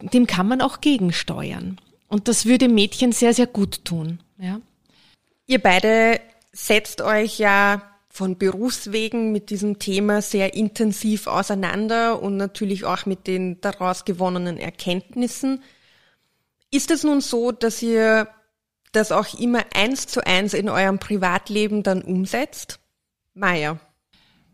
dem 0.00 0.26
kann 0.26 0.48
man 0.48 0.60
auch 0.60 0.80
gegensteuern. 0.80 1.80
Und 2.08 2.28
das 2.28 2.44
würde 2.44 2.68
Mädchen 2.68 3.12
sehr, 3.12 3.32
sehr 3.32 3.46
gut 3.46 3.84
tun. 3.84 4.20
Ja. 4.38 4.60
Ihr 5.46 5.60
beide 5.60 6.20
setzt 6.52 7.00
euch 7.00 7.38
ja 7.38 7.82
von 8.10 8.36
Berufswegen 8.36 9.32
mit 9.32 9.48
diesem 9.48 9.78
Thema 9.78 10.20
sehr 10.20 10.52
intensiv 10.52 11.26
auseinander 11.26 12.20
und 12.20 12.36
natürlich 12.36 12.84
auch 12.84 13.06
mit 13.06 13.26
den 13.26 13.60
daraus 13.62 14.04
gewonnenen 14.04 14.58
Erkenntnissen. 14.58 15.62
Ist 16.70 16.90
es 16.90 17.04
nun 17.04 17.22
so, 17.22 17.52
dass 17.52 17.80
ihr 17.82 18.28
das 18.92 19.12
auch 19.12 19.38
immer 19.38 19.64
eins 19.74 20.06
zu 20.06 20.26
eins 20.26 20.54
in 20.54 20.68
eurem 20.68 20.98
Privatleben 20.98 21.82
dann 21.82 22.02
umsetzt? 22.02 22.78
Maya. 23.34 23.80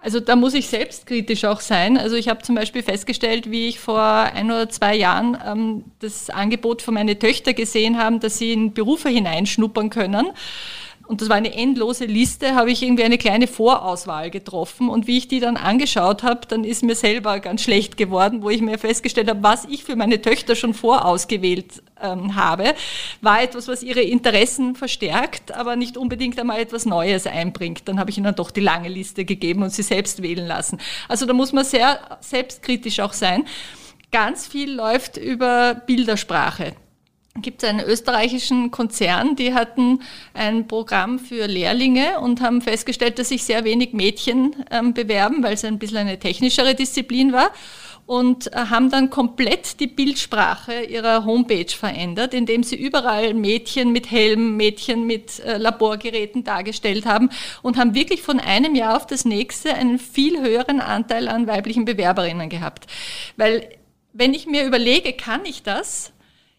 Also 0.00 0.20
da 0.20 0.36
muss 0.36 0.54
ich 0.54 0.68
selbstkritisch 0.68 1.44
auch 1.44 1.60
sein. 1.60 1.98
Also 1.98 2.14
ich 2.14 2.28
habe 2.28 2.42
zum 2.42 2.54
Beispiel 2.54 2.84
festgestellt, 2.84 3.50
wie 3.50 3.66
ich 3.66 3.80
vor 3.80 4.00
ein 4.00 4.46
oder 4.46 4.68
zwei 4.68 4.94
Jahren 4.94 5.36
ähm, 5.44 5.84
das 5.98 6.30
Angebot 6.30 6.82
für 6.82 6.92
meine 6.92 7.18
Töchter 7.18 7.52
gesehen 7.52 7.98
habe, 7.98 8.20
dass 8.20 8.38
sie 8.38 8.52
in 8.52 8.74
Berufe 8.74 9.08
hineinschnuppern 9.08 9.90
können 9.90 10.28
und 11.08 11.22
das 11.22 11.30
war 11.30 11.36
eine 11.36 11.54
endlose 11.54 12.04
Liste, 12.04 12.54
habe 12.54 12.70
ich 12.70 12.82
irgendwie 12.82 13.02
eine 13.02 13.16
kleine 13.16 13.46
Vorauswahl 13.46 14.28
getroffen. 14.30 14.90
Und 14.90 15.06
wie 15.06 15.16
ich 15.16 15.26
die 15.26 15.40
dann 15.40 15.56
angeschaut 15.56 16.22
habe, 16.22 16.42
dann 16.46 16.64
ist 16.64 16.82
mir 16.82 16.94
selber 16.94 17.40
ganz 17.40 17.62
schlecht 17.62 17.96
geworden, 17.96 18.42
wo 18.42 18.50
ich 18.50 18.60
mir 18.60 18.76
festgestellt 18.76 19.30
habe, 19.30 19.42
was 19.42 19.64
ich 19.64 19.84
für 19.84 19.96
meine 19.96 20.20
Töchter 20.20 20.54
schon 20.54 20.74
vorausgewählt 20.74 21.82
ähm, 22.02 22.36
habe, 22.36 22.74
war 23.22 23.42
etwas, 23.42 23.68
was 23.68 23.82
ihre 23.82 24.02
Interessen 24.02 24.74
verstärkt, 24.74 25.50
aber 25.50 25.76
nicht 25.76 25.96
unbedingt 25.96 26.38
einmal 26.38 26.60
etwas 26.60 26.84
Neues 26.84 27.26
einbringt. 27.26 27.88
Dann 27.88 27.98
habe 27.98 28.10
ich 28.10 28.18
ihnen 28.18 28.34
doch 28.34 28.50
die 28.50 28.60
lange 28.60 28.90
Liste 28.90 29.24
gegeben 29.24 29.62
und 29.62 29.70
sie 29.70 29.82
selbst 29.82 30.20
wählen 30.20 30.46
lassen. 30.46 30.78
Also 31.08 31.24
da 31.24 31.32
muss 31.32 31.54
man 31.54 31.64
sehr 31.64 32.18
selbstkritisch 32.20 33.00
auch 33.00 33.14
sein. 33.14 33.46
Ganz 34.12 34.46
viel 34.46 34.74
läuft 34.74 35.16
über 35.16 35.74
Bildersprache 35.74 36.74
gibt 37.36 37.62
es 37.62 37.68
einen 37.68 37.80
österreichischen 37.80 38.70
Konzern, 38.70 39.36
die 39.36 39.54
hatten 39.54 40.00
ein 40.34 40.66
Programm 40.66 41.18
für 41.18 41.46
Lehrlinge 41.46 42.20
und 42.20 42.40
haben 42.40 42.60
festgestellt, 42.60 43.18
dass 43.18 43.28
sich 43.28 43.44
sehr 43.44 43.64
wenig 43.64 43.92
Mädchen 43.92 44.56
ähm, 44.70 44.92
bewerben, 44.94 45.42
weil 45.42 45.54
es 45.54 45.64
ein 45.64 45.78
bisschen 45.78 45.98
eine 45.98 46.18
technischere 46.18 46.74
Disziplin 46.74 47.32
war 47.32 47.52
und 48.08 48.52
äh, 48.54 48.56
haben 48.56 48.90
dann 48.90 49.10
komplett 49.10 49.80
die 49.80 49.86
Bildsprache 49.86 50.82
ihrer 50.84 51.26
Homepage 51.26 51.68
verändert, 51.68 52.32
indem 52.32 52.62
sie 52.62 52.76
überall 52.76 53.34
Mädchen 53.34 53.92
mit 53.92 54.10
Helm, 54.10 54.56
Mädchen 54.56 55.06
mit 55.06 55.40
äh, 55.40 55.58
Laborgeräten 55.58 56.42
dargestellt 56.42 57.04
haben 57.04 57.28
und 57.60 57.76
haben 57.76 57.94
wirklich 57.94 58.22
von 58.22 58.40
einem 58.40 58.74
Jahr 58.74 58.96
auf 58.96 59.06
das 59.06 59.26
nächste 59.26 59.74
einen 59.74 59.98
viel 59.98 60.40
höheren 60.40 60.80
Anteil 60.80 61.28
an 61.28 61.46
weiblichen 61.46 61.84
Bewerberinnen 61.84 62.48
gehabt. 62.48 62.86
Weil 63.36 63.68
wenn 64.14 64.32
ich 64.32 64.46
mir 64.46 64.64
überlege, 64.64 65.12
kann 65.12 65.44
ich 65.44 65.62
das? 65.62 66.12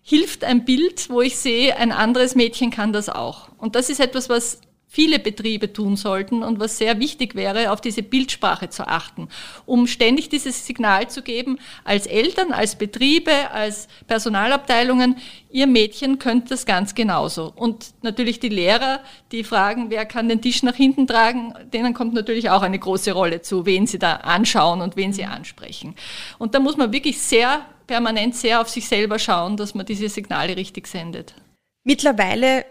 Hilft 0.09 0.43
ein 0.43 0.65
Bild, 0.65 1.11
wo 1.11 1.21
ich 1.21 1.37
sehe, 1.37 1.77
ein 1.77 1.91
anderes 1.91 2.33
Mädchen 2.33 2.71
kann 2.71 2.91
das 2.91 3.09
auch. 3.09 3.49
Und 3.59 3.75
das 3.75 3.91
ist 3.91 3.99
etwas, 3.99 4.27
was 4.27 4.59
viele 4.91 5.19
Betriebe 5.19 5.71
tun 5.71 5.95
sollten 5.95 6.41
und 6.41 6.59
was 6.59 6.79
sehr 6.79 6.99
wichtig 6.99 7.35
wäre, 7.35 7.71
auf 7.71 7.79
diese 7.79 8.01
Bildsprache 8.01 8.69
zu 8.69 8.87
achten, 8.87 9.29
um 9.67 9.85
ständig 9.85 10.29
dieses 10.29 10.65
Signal 10.65 11.07
zu 11.09 11.21
geben, 11.21 11.59
als 11.83 12.07
Eltern, 12.07 12.51
als 12.51 12.75
Betriebe, 12.75 13.51
als 13.51 13.87
Personalabteilungen, 14.07 15.17
ihr 15.51 15.67
Mädchen 15.67 16.17
könnt 16.17 16.49
das 16.49 16.65
ganz 16.65 16.95
genauso. 16.95 17.53
Und 17.55 17.93
natürlich 18.01 18.39
die 18.39 18.49
Lehrer, 18.49 19.01
die 19.31 19.43
fragen, 19.43 19.91
wer 19.91 20.07
kann 20.07 20.27
den 20.27 20.41
Tisch 20.41 20.63
nach 20.63 20.75
hinten 20.75 21.05
tragen, 21.05 21.53
denen 21.71 21.93
kommt 21.93 22.15
natürlich 22.15 22.49
auch 22.49 22.63
eine 22.63 22.79
große 22.79 23.11
Rolle 23.11 23.43
zu, 23.43 23.67
wen 23.67 23.85
sie 23.85 23.99
da 23.99 24.15
anschauen 24.15 24.81
und 24.81 24.95
wen 24.95 25.13
sie 25.13 25.25
ansprechen. 25.25 25.93
Und 26.39 26.55
da 26.55 26.59
muss 26.59 26.77
man 26.77 26.91
wirklich 26.91 27.21
sehr 27.21 27.63
permanent 27.85 28.35
sehr 28.35 28.59
auf 28.59 28.69
sich 28.69 28.87
selber 28.87 29.19
schauen, 29.19 29.55
dass 29.55 29.75
man 29.75 29.85
diese 29.85 30.09
Signale 30.09 30.55
richtig 30.57 30.87
sendet. 30.87 31.35
Mittlerweile 31.83 32.65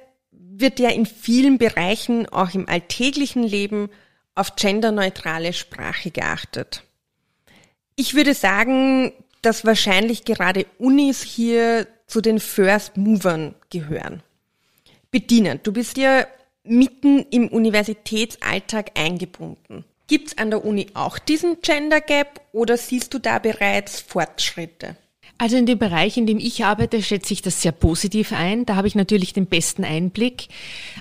wird 0.60 0.80
ja 0.80 0.90
in 0.90 1.06
vielen 1.06 1.58
Bereichen, 1.58 2.28
auch 2.28 2.54
im 2.54 2.68
alltäglichen 2.68 3.42
Leben, 3.42 3.90
auf 4.34 4.56
genderneutrale 4.56 5.52
Sprache 5.52 6.10
geachtet. 6.10 6.82
Ich 7.96 8.14
würde 8.14 8.34
sagen, 8.34 9.12
dass 9.42 9.64
wahrscheinlich 9.64 10.24
gerade 10.24 10.66
Unis 10.78 11.22
hier 11.22 11.86
zu 12.06 12.20
den 12.20 12.40
First 12.40 12.96
Movern 12.96 13.54
gehören. 13.70 14.22
Bediener, 15.10 15.56
du 15.56 15.72
bist 15.72 15.96
ja 15.96 16.26
mitten 16.64 17.24
im 17.30 17.48
Universitätsalltag 17.48 18.92
eingebunden. 18.98 19.84
Gibt 20.06 20.28
es 20.28 20.38
an 20.38 20.50
der 20.50 20.64
Uni 20.64 20.88
auch 20.94 21.18
diesen 21.18 21.60
Gender 21.60 22.00
Gap 22.00 22.40
oder 22.52 22.76
siehst 22.76 23.12
du 23.14 23.18
da 23.18 23.38
bereits 23.38 24.00
Fortschritte? 24.00 24.96
Also 25.40 25.56
in 25.56 25.66
dem 25.66 25.78
Bereich, 25.78 26.16
in 26.16 26.26
dem 26.26 26.38
ich 26.38 26.64
arbeite, 26.64 27.00
schätze 27.00 27.32
ich 27.32 27.42
das 27.42 27.62
sehr 27.62 27.70
positiv 27.70 28.32
ein. 28.32 28.66
Da 28.66 28.74
habe 28.74 28.88
ich 28.88 28.96
natürlich 28.96 29.32
den 29.32 29.46
besten 29.46 29.84
Einblick. 29.84 30.48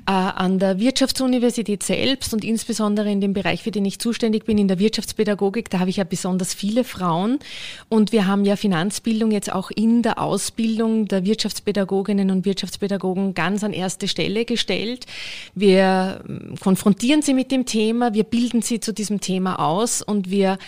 Äh, 0.06 0.12
an 0.12 0.60
der 0.60 0.80
Wirtschaftsuniversität 0.80 1.82
selbst 1.82 2.36
und 2.36 2.46
insbesondere 2.46 3.12
in 3.12 3.20
dem 3.20 3.34
Bereich, 3.34 3.64
für 3.64 3.72
den 3.72 3.84
ich 3.84 3.98
zuständig 3.98 4.46
bin, 4.46 4.60
in 4.60 4.68
der 4.68 4.78
Wirtschaftspädagogik, 4.78 5.72
da 5.72 5.80
habe 5.80 5.90
ich 5.90 5.98
ja 5.98 6.04
besonders 6.04 6.54
viele 6.54 6.84
Frauen. 6.84 7.40
Und 7.90 8.12
wir 8.12 8.28
haben 8.28 8.46
ja 8.46 8.58
Finanzbildung 8.58 9.32
jetzt 9.32 9.52
auch 9.52 9.72
in 9.72 10.04
der 10.04 10.22
Ausbildung 10.22 11.08
der 11.08 11.26
Wirtschaftspädagoginnen 11.26 12.30
und 12.30 12.46
Wirtschaftspädagogen 12.46 13.34
ganz 13.34 13.64
an 13.64 13.74
erste 13.74 14.08
Stelle 14.08 14.46
gestellt. 14.46 15.08
Wir 15.56 16.22
ähm, 16.30 16.54
konfrontieren 16.60 17.24
sie 17.24 17.34
mit 17.34 17.52
dem 17.52 17.66
Thema, 17.66 18.14
wir 18.14 18.24
bilden 18.24 18.62
sie 18.62 18.80
zu 18.80 18.94
diesem 18.94 19.20
Thema 19.20 19.58
aus 19.58 20.04
und 20.04 20.30
wir 20.30 20.60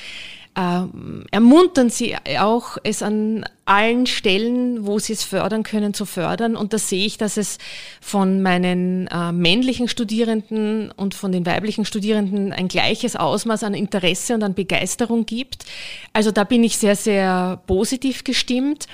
äh, 0.60 0.88
ermuntern 1.32 1.90
sie 1.90 2.16
auch, 2.40 2.78
es 2.84 3.02
an 3.02 3.46
allen 3.64 4.08
Stellen, 4.08 4.86
wo 4.86 5.00
sie 5.00 5.14
es 5.14 5.24
fördern 5.24 5.64
können, 5.64 5.94
zu 5.94 6.06
fördern. 6.06 6.56
Und 6.56 6.74
da 6.74 6.78
sehe 6.78 7.06
ich, 7.06 7.18
dass 7.18 7.38
es 7.38 7.60
von 8.02 8.42
meinen 8.42 9.08
äh, 9.08 9.32
männlichen 9.32 9.88
Studierenden 9.88 10.92
und 10.92 11.14
von 11.14 11.32
den 11.32 11.46
weiblichen 11.46 11.86
Studierenden 11.86 12.52
ein 12.52 12.68
gleiches 12.68 13.16
Ausmaß 13.16 13.64
an 13.64 13.74
Interesse 13.74 14.34
und 14.34 14.44
an 14.44 14.54
Begeisterung 14.54 15.26
gibt. 15.26 15.66
Also 16.12 16.32
da 16.32 16.44
bin 16.44 16.64
ich 16.64 16.78
sehr, 16.78 16.96
sehr 16.96 17.62
positiv 17.66 18.24
gestimmt. 18.24 18.88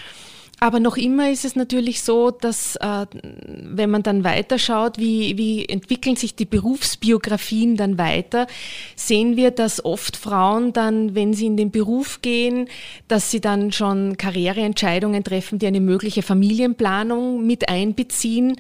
Aber 0.60 0.80
noch 0.80 0.96
immer 0.96 1.32
ist 1.32 1.44
es 1.44 1.56
natürlich 1.58 2.02
so, 2.02 2.32
dass 2.32 2.78
äh, 2.78 3.06
wenn 3.12 3.90
man 3.90 4.04
dann 4.04 4.24
weiterschaut, 4.24 4.98
wie, 4.98 5.38
wie 5.38 5.66
entwickeln 5.66 6.16
sich 6.16 6.36
die 6.36 6.46
Berufsbiografien 6.46 7.76
dann 7.76 7.98
weiter, 7.98 8.48
sehen 8.96 9.36
wir, 9.36 9.52
dass 9.52 9.84
oft 9.84 10.16
Frauen 10.16 10.72
dann, 10.72 11.14
wenn 11.14 11.34
sie 11.34 11.48
in 11.48 11.58
den 11.58 11.72
Beruf 11.72 12.22
gehen, 12.22 12.70
dass 13.10 13.32
sie 13.32 13.42
dann 13.42 13.74
schon 13.74 14.16
Karriereentscheidungen 14.18 15.26
treffen, 15.26 15.60
die 15.60 15.68
eine 15.68 15.82
mögliche 15.82 16.22
Familienplanung 16.22 17.46
mit 17.46 17.68
einbeziehen. 17.68 18.56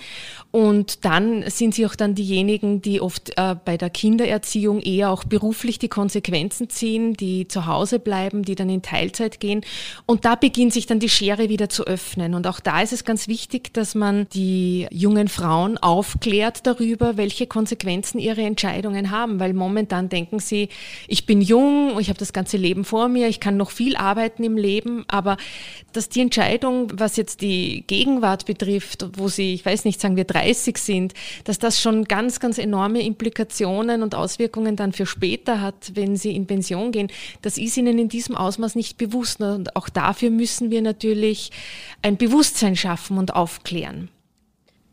Und 0.51 1.05
dann 1.05 1.49
sind 1.49 1.75
sie 1.75 1.85
auch 1.85 1.95
dann 1.95 2.15
diejenigen, 2.15 2.81
die 2.81 2.99
oft 3.01 3.37
äh, 3.37 3.55
bei 3.63 3.77
der 3.77 3.89
Kindererziehung 3.89 4.81
eher 4.81 5.11
auch 5.11 5.23
beruflich 5.23 5.79
die 5.79 5.89
Konsequenzen 5.89 6.69
ziehen, 6.69 7.13
die 7.13 7.47
zu 7.47 7.65
Hause 7.67 7.99
bleiben, 7.99 8.43
die 8.43 8.55
dann 8.55 8.69
in 8.69 8.81
Teilzeit 8.81 9.39
gehen. 9.39 9.61
Und 10.05 10.25
da 10.25 10.35
beginnt 10.35 10.73
sich 10.73 10.87
dann 10.87 10.99
die 10.99 11.09
Schere 11.09 11.49
wieder 11.49 11.69
zu 11.69 11.84
öffnen. 11.85 12.33
Und 12.33 12.47
auch 12.47 12.59
da 12.59 12.81
ist 12.81 12.93
es 12.93 13.03
ganz 13.03 13.27
wichtig, 13.27 13.73
dass 13.73 13.95
man 13.95 14.27
die 14.33 14.87
jungen 14.91 15.27
Frauen 15.27 15.77
aufklärt 15.77 16.65
darüber, 16.65 17.17
welche 17.17 17.47
Konsequenzen 17.47 18.19
ihre 18.19 18.41
Entscheidungen 18.41 19.11
haben, 19.11 19.39
weil 19.39 19.53
momentan 19.53 20.09
denken 20.09 20.39
sie, 20.39 20.69
ich 21.07 21.25
bin 21.25 21.41
jung, 21.41 21.99
ich 21.99 22.09
habe 22.09 22.19
das 22.19 22.33
ganze 22.33 22.57
Leben 22.57 22.85
vor 22.85 23.07
mir, 23.07 23.27
ich 23.27 23.39
kann 23.39 23.57
noch 23.57 23.71
viel 23.71 23.95
arbeiten 23.95 24.43
im 24.43 24.57
Leben, 24.57 25.05
aber 25.07 25.37
dass 25.93 26.09
die 26.09 26.21
Entscheidung, 26.21 26.91
was 26.93 27.15
jetzt 27.15 27.41
die 27.41 27.83
Gegenwart 27.87 28.45
betrifft, 28.45 29.05
wo 29.17 29.27
sie, 29.27 29.53
ich 29.53 29.65
weiß 29.65 29.85
nicht, 29.85 30.01
sagen 30.01 30.15
wir 30.15 30.25
30 30.25 30.77
sind, 30.77 31.13
dass 31.43 31.59
das 31.59 31.81
schon 31.81 32.05
ganz, 32.05 32.39
ganz 32.39 32.57
enorme 32.57 33.01
Implikationen 33.01 34.03
und 34.03 34.15
Auswirkungen 34.15 34.75
dann 34.75 34.91
für 34.91 35.05
später 35.05 35.61
hat, 35.61 35.91
wenn 35.93 36.17
sie 36.17 36.35
in 36.35 36.47
Pension 36.47 36.91
gehen, 36.91 37.09
das 37.41 37.57
ist 37.57 37.77
ihnen 37.77 37.99
in 37.99 38.09
diesem 38.09 38.35
Ausmaß 38.35 38.75
nicht 38.75 38.97
bewusst. 38.97 39.39
Und 39.41 39.75
auch 39.75 39.89
dafür 39.89 40.29
müssen 40.29 40.71
wir 40.71 40.81
natürlich 40.81 41.51
ein 42.01 42.17
Bewusstsein 42.17 42.75
schaffen 42.75 43.17
und 43.17 43.33
aufklären. 43.33 44.09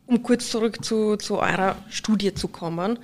Um 0.06 0.22
kurz 0.22 0.50
zurück 0.50 0.84
zu, 0.84 1.16
zu 1.16 1.38
eurer 1.38 1.76
Studie 1.88 2.34
zu 2.34 2.48
kommen. 2.48 2.98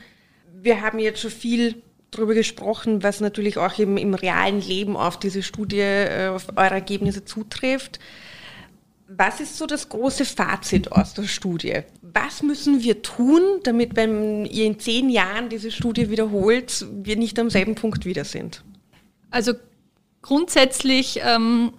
Wir 0.61 0.81
haben 0.81 0.99
jetzt 0.99 1.21
schon 1.21 1.31
viel 1.31 1.83
darüber 2.11 2.35
gesprochen, 2.35 3.03
was 3.03 3.21
natürlich 3.21 3.59
auch 3.59 3.79
im, 3.79 3.97
im 3.97 4.15
realen 4.15 4.61
Leben 4.61 4.97
auf 4.97 5.19
diese 5.19 5.43
Studie, 5.43 5.81
äh, 5.81 6.29
auf 6.29 6.49
eure 6.57 6.75
Ergebnisse 6.75 7.25
zutrifft. 7.25 7.99
Was 9.09 9.41
ist 9.41 9.57
so 9.57 9.67
das 9.67 9.89
große 9.89 10.27
Fazit 10.27 10.93
aus 10.93 11.15
der 11.15 11.23
Studie? 11.23 11.81
Was 12.03 12.43
müssen 12.43 12.83
wir 12.83 13.03
tun, 13.03 13.41
damit, 13.63 13.97
wenn 13.97 14.45
ihr 14.45 14.67
in 14.67 14.79
zehn 14.79 15.09
Jahren 15.09 15.49
diese 15.49 15.71
Studie 15.71 16.11
wiederholt, 16.11 16.87
wir 16.93 17.17
nicht 17.17 17.39
am 17.39 17.49
selben 17.49 17.75
Punkt 17.75 18.05
wieder 18.05 18.25
sind? 18.25 18.63
Also 19.31 19.55
grundsätzlich 20.21 21.21
ähm, 21.25 21.73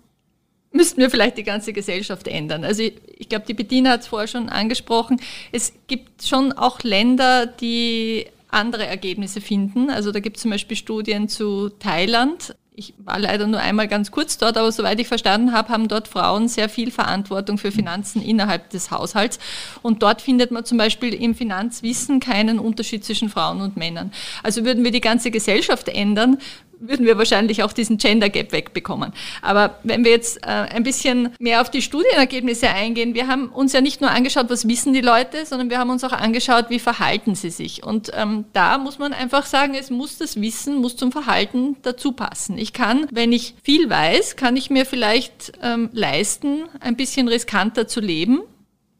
müssten 0.71 1.01
wir 1.01 1.09
vielleicht 1.09 1.37
die 1.37 1.43
ganze 1.43 1.73
Gesellschaft 1.73 2.27
ändern. 2.27 2.63
Also 2.63 2.83
ich, 2.83 2.93
ich 3.17 3.29
glaube, 3.29 3.45
die 3.47 3.53
Bediener 3.53 3.91
hat 3.91 4.01
es 4.01 4.07
vorher 4.07 4.27
schon 4.27 4.49
angesprochen. 4.49 5.19
Es 5.51 5.73
gibt 5.87 6.23
schon 6.23 6.51
auch 6.51 6.81
Länder, 6.83 7.47
die 7.47 8.27
andere 8.49 8.85
Ergebnisse 8.85 9.41
finden. 9.41 9.89
Also 9.89 10.11
da 10.11 10.19
gibt 10.19 10.37
es 10.37 10.43
zum 10.43 10.51
Beispiel 10.51 10.77
Studien 10.77 11.27
zu 11.27 11.69
Thailand. 11.69 12.55
Ich 12.75 12.93
war 12.97 13.19
leider 13.19 13.45
nur 13.45 13.59
einmal 13.59 13.89
ganz 13.89 14.09
kurz 14.09 14.37
dort, 14.37 14.57
aber 14.57 14.71
soweit 14.71 14.99
ich 15.01 15.07
verstanden 15.07 15.51
habe, 15.51 15.67
haben 15.67 15.89
dort 15.89 16.07
Frauen 16.07 16.47
sehr 16.47 16.69
viel 16.69 16.91
Verantwortung 16.91 17.57
für 17.57 17.73
Finanzen 17.73 18.21
innerhalb 18.21 18.69
des 18.69 18.89
Haushalts. 18.89 19.37
Und 19.81 20.01
dort 20.01 20.21
findet 20.21 20.51
man 20.51 20.63
zum 20.63 20.77
Beispiel 20.77 21.13
im 21.13 21.35
Finanzwissen 21.35 22.21
keinen 22.21 22.57
Unterschied 22.57 23.03
zwischen 23.03 23.29
Frauen 23.29 23.59
und 23.59 23.75
Männern. 23.75 24.13
Also 24.43 24.63
würden 24.63 24.85
wir 24.85 24.91
die 24.91 25.01
ganze 25.01 25.29
Gesellschaft 25.29 25.89
ändern, 25.89 26.37
würden 26.79 27.05
wir 27.05 27.17
wahrscheinlich 27.17 27.63
auch 27.63 27.73
diesen 27.73 27.97
Gender 27.97 28.29
Gap 28.29 28.51
wegbekommen. 28.51 29.13
Aber 29.41 29.79
wenn 29.83 30.03
wir 30.03 30.11
jetzt 30.11 30.43
äh, 30.43 30.49
ein 30.49 30.83
bisschen 30.83 31.29
mehr 31.39 31.61
auf 31.61 31.69
die 31.69 31.81
Studienergebnisse 31.81 32.69
eingehen, 32.69 33.13
wir 33.13 33.27
haben 33.27 33.49
uns 33.49 33.73
ja 33.73 33.81
nicht 33.81 34.01
nur 34.01 34.11
angeschaut, 34.11 34.49
was 34.49 34.67
wissen 34.67 34.93
die 34.93 35.01
Leute, 35.01 35.45
sondern 35.45 35.69
wir 35.69 35.77
haben 35.77 35.89
uns 35.89 36.03
auch 36.03 36.13
angeschaut, 36.13 36.65
wie 36.69 36.79
verhalten 36.79 37.35
sie 37.35 37.49
sich. 37.49 37.83
Und 37.83 38.11
ähm, 38.15 38.45
da 38.53 38.77
muss 38.77 38.99
man 38.99 39.13
einfach 39.13 39.45
sagen, 39.45 39.75
es 39.75 39.89
muss 39.89 40.17
das 40.17 40.39
Wissen, 40.39 40.77
muss 40.77 40.95
zum 40.95 41.11
Verhalten 41.11 41.77
dazu 41.81 42.11
passen. 42.11 42.57
Ich 42.57 42.73
kann, 42.73 43.07
wenn 43.11 43.31
ich 43.31 43.55
viel 43.63 43.89
weiß, 43.89 44.35
kann 44.35 44.55
ich 44.55 44.69
mir 44.69 44.85
vielleicht 44.85 45.53
ähm, 45.61 45.89
leisten, 45.93 46.63
ein 46.79 46.95
bisschen 46.95 47.27
riskanter 47.27 47.87
zu 47.87 47.99
leben 47.99 48.41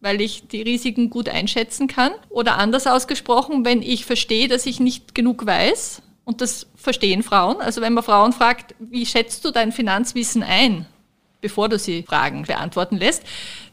weil 0.01 0.21
ich 0.21 0.47
die 0.47 0.61
Risiken 0.61 1.09
gut 1.09 1.27
einschätzen 1.27 1.87
kann. 1.87 2.11
Oder 2.29 2.57
anders 2.57 2.87
ausgesprochen, 2.87 3.65
wenn 3.65 3.81
ich 3.81 4.05
verstehe, 4.05 4.47
dass 4.47 4.65
ich 4.65 4.79
nicht 4.79 5.13
genug 5.13 5.45
weiß, 5.45 6.01
und 6.29 6.41
das 6.41 6.67
verstehen 6.75 7.23
Frauen. 7.23 7.59
Also 7.59 7.81
wenn 7.81 7.93
man 7.93 8.03
Frauen 8.03 8.33
fragt, 8.33 8.75
wie 8.77 9.07
schätzt 9.07 9.43
du 9.45 9.49
dein 9.49 9.71
Finanzwissen 9.71 10.43
ein, 10.43 10.85
bevor 11.41 11.69
du 11.69 11.79
sie 11.79 12.03
Fragen 12.03 12.43
beantworten 12.43 12.97
lässt, 12.97 13.23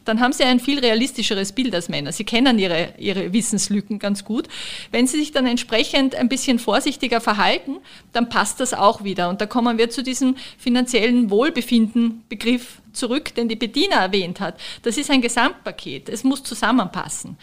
dann 0.06 0.20
haben 0.20 0.32
sie 0.32 0.44
ein 0.44 0.58
viel 0.58 0.78
realistischeres 0.78 1.52
Bild 1.52 1.75
als 1.75 1.90
Männer. 1.90 2.12
Sie 2.12 2.25
kennen 2.25 2.58
ihre, 2.58 2.94
ihre 2.96 3.34
Wissenslücken 3.34 3.98
ganz 3.98 4.25
gut. 4.25 4.48
Wenn 4.90 5.06
sie 5.06 5.18
sich 5.18 5.32
dann 5.32 5.44
entsprechend 5.44 6.14
ein 6.14 6.30
bisschen 6.30 6.58
vorsichtiger 6.58 7.20
verhalten, 7.20 7.76
dann 8.14 8.30
passt 8.30 8.58
das 8.60 8.72
auch 8.72 9.04
wieder. 9.04 9.28
Und 9.28 9.42
da 9.42 9.46
kommen 9.46 9.76
wir 9.76 9.90
zu 9.90 10.02
diesem 10.02 10.36
finanziellen 10.56 11.28
Wohlbefinden-Begriff 11.28 12.80
zurück, 12.92 13.34
den 13.34 13.48
die 13.48 13.56
Bediener 13.56 13.96
erwähnt 13.96 14.40
hat. 14.40 14.58
Das 14.80 14.96
ist 14.96 15.10
ein 15.10 15.20
Gesamtpaket. 15.20 16.08
Es 16.08 16.25
muss 16.25 16.42
zusammenpassen. 16.42 17.36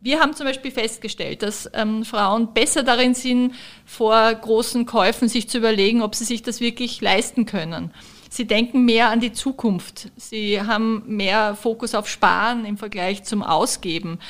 Wir 0.00 0.20
haben 0.20 0.34
zum 0.34 0.46
Beispiel 0.46 0.70
festgestellt, 0.70 1.42
dass 1.42 1.68
ähm, 1.72 2.04
Frauen 2.04 2.54
besser 2.54 2.84
darin 2.84 3.14
sind, 3.14 3.54
vor 3.84 4.32
großen 4.32 4.86
Käufen 4.86 5.28
sich 5.28 5.48
zu 5.48 5.58
überlegen, 5.58 6.02
ob 6.02 6.14
sie 6.14 6.24
sich 6.24 6.42
das 6.42 6.60
wirklich 6.60 7.00
leisten 7.00 7.46
können. 7.46 7.92
Sie 8.30 8.46
denken 8.46 8.84
mehr 8.84 9.08
an 9.08 9.20
die 9.20 9.32
Zukunft. 9.32 10.10
Sie 10.16 10.60
haben 10.60 11.02
mehr 11.06 11.56
Fokus 11.56 11.94
auf 11.94 12.08
Sparen 12.08 12.64
im 12.64 12.76
Vergleich 12.76 13.24
zum 13.24 13.42
Ausgeben. 13.42 14.20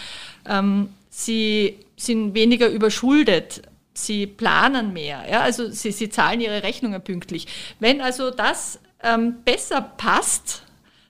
Ähm, 0.46 0.88
sie 1.10 1.76
sind 1.96 2.34
weniger 2.34 2.68
überschuldet. 2.68 3.62
Sie 3.92 4.26
planen 4.26 4.94
mehr. 4.94 5.24
Ja? 5.30 5.40
Also 5.40 5.70
sie, 5.70 5.92
sie 5.92 6.08
zahlen 6.08 6.40
ihre 6.40 6.62
Rechnungen 6.62 7.02
pünktlich. 7.02 7.46
Wenn 7.78 8.00
also 8.00 8.30
das 8.30 8.78
ähm, 9.02 9.42
besser 9.44 9.82
passt, 9.82 10.62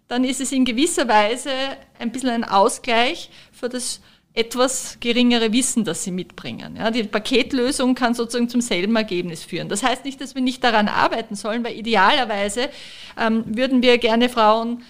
dann 0.08 0.24
ist 0.24 0.40
es 0.40 0.50
in 0.50 0.64
gewisser 0.64 1.06
Weise 1.06 1.50
ein 1.98 2.10
bisschen 2.10 2.30
ein 2.30 2.44
Ausgleich 2.44 3.30
für 3.52 3.68
das 3.68 4.00
etwas 4.38 4.98
geringere 5.00 5.52
Wissen, 5.52 5.84
das 5.84 6.04
sie 6.04 6.12
mitbringen. 6.12 6.76
Ja, 6.76 6.92
die 6.92 7.02
Paketlösung 7.02 7.96
kann 7.96 8.14
sozusagen 8.14 8.48
zum 8.48 8.60
selben 8.60 8.94
Ergebnis 8.94 9.42
führen. 9.42 9.68
Das 9.68 9.82
heißt 9.82 10.04
nicht, 10.04 10.20
dass 10.20 10.36
wir 10.36 10.42
nicht 10.42 10.62
daran 10.62 10.86
arbeiten 10.86 11.34
sollen, 11.34 11.64
weil 11.64 11.76
idealerweise 11.76 12.68
ähm, 13.20 13.44
würden 13.48 13.82
wir 13.82 13.98
gerne 13.98 14.28
Frauen 14.28 14.84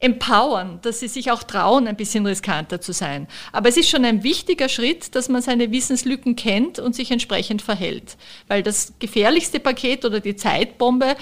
empowern, 0.00 0.80
dass 0.82 1.00
sie 1.00 1.08
sich 1.08 1.30
auch 1.30 1.42
trauen, 1.42 1.86
ein 1.86 1.96
bisschen 1.96 2.26
riskanter 2.26 2.82
zu 2.82 2.92
sein. 2.92 3.26
Aber 3.52 3.70
es 3.70 3.78
ist 3.78 3.88
schon 3.88 4.04
ein 4.04 4.22
wichtiger 4.22 4.68
Schritt, 4.68 5.14
dass 5.14 5.30
man 5.30 5.40
seine 5.40 5.70
Wissenslücken 5.72 6.36
kennt 6.36 6.78
und 6.78 6.94
sich 6.94 7.10
entsprechend 7.10 7.62
verhält. 7.62 8.18
Weil 8.48 8.62
das 8.62 8.92
gefährlichste 8.98 9.60
Paket 9.60 10.04
oder 10.04 10.20
die 10.20 10.36
Zeitbombe 10.36 11.16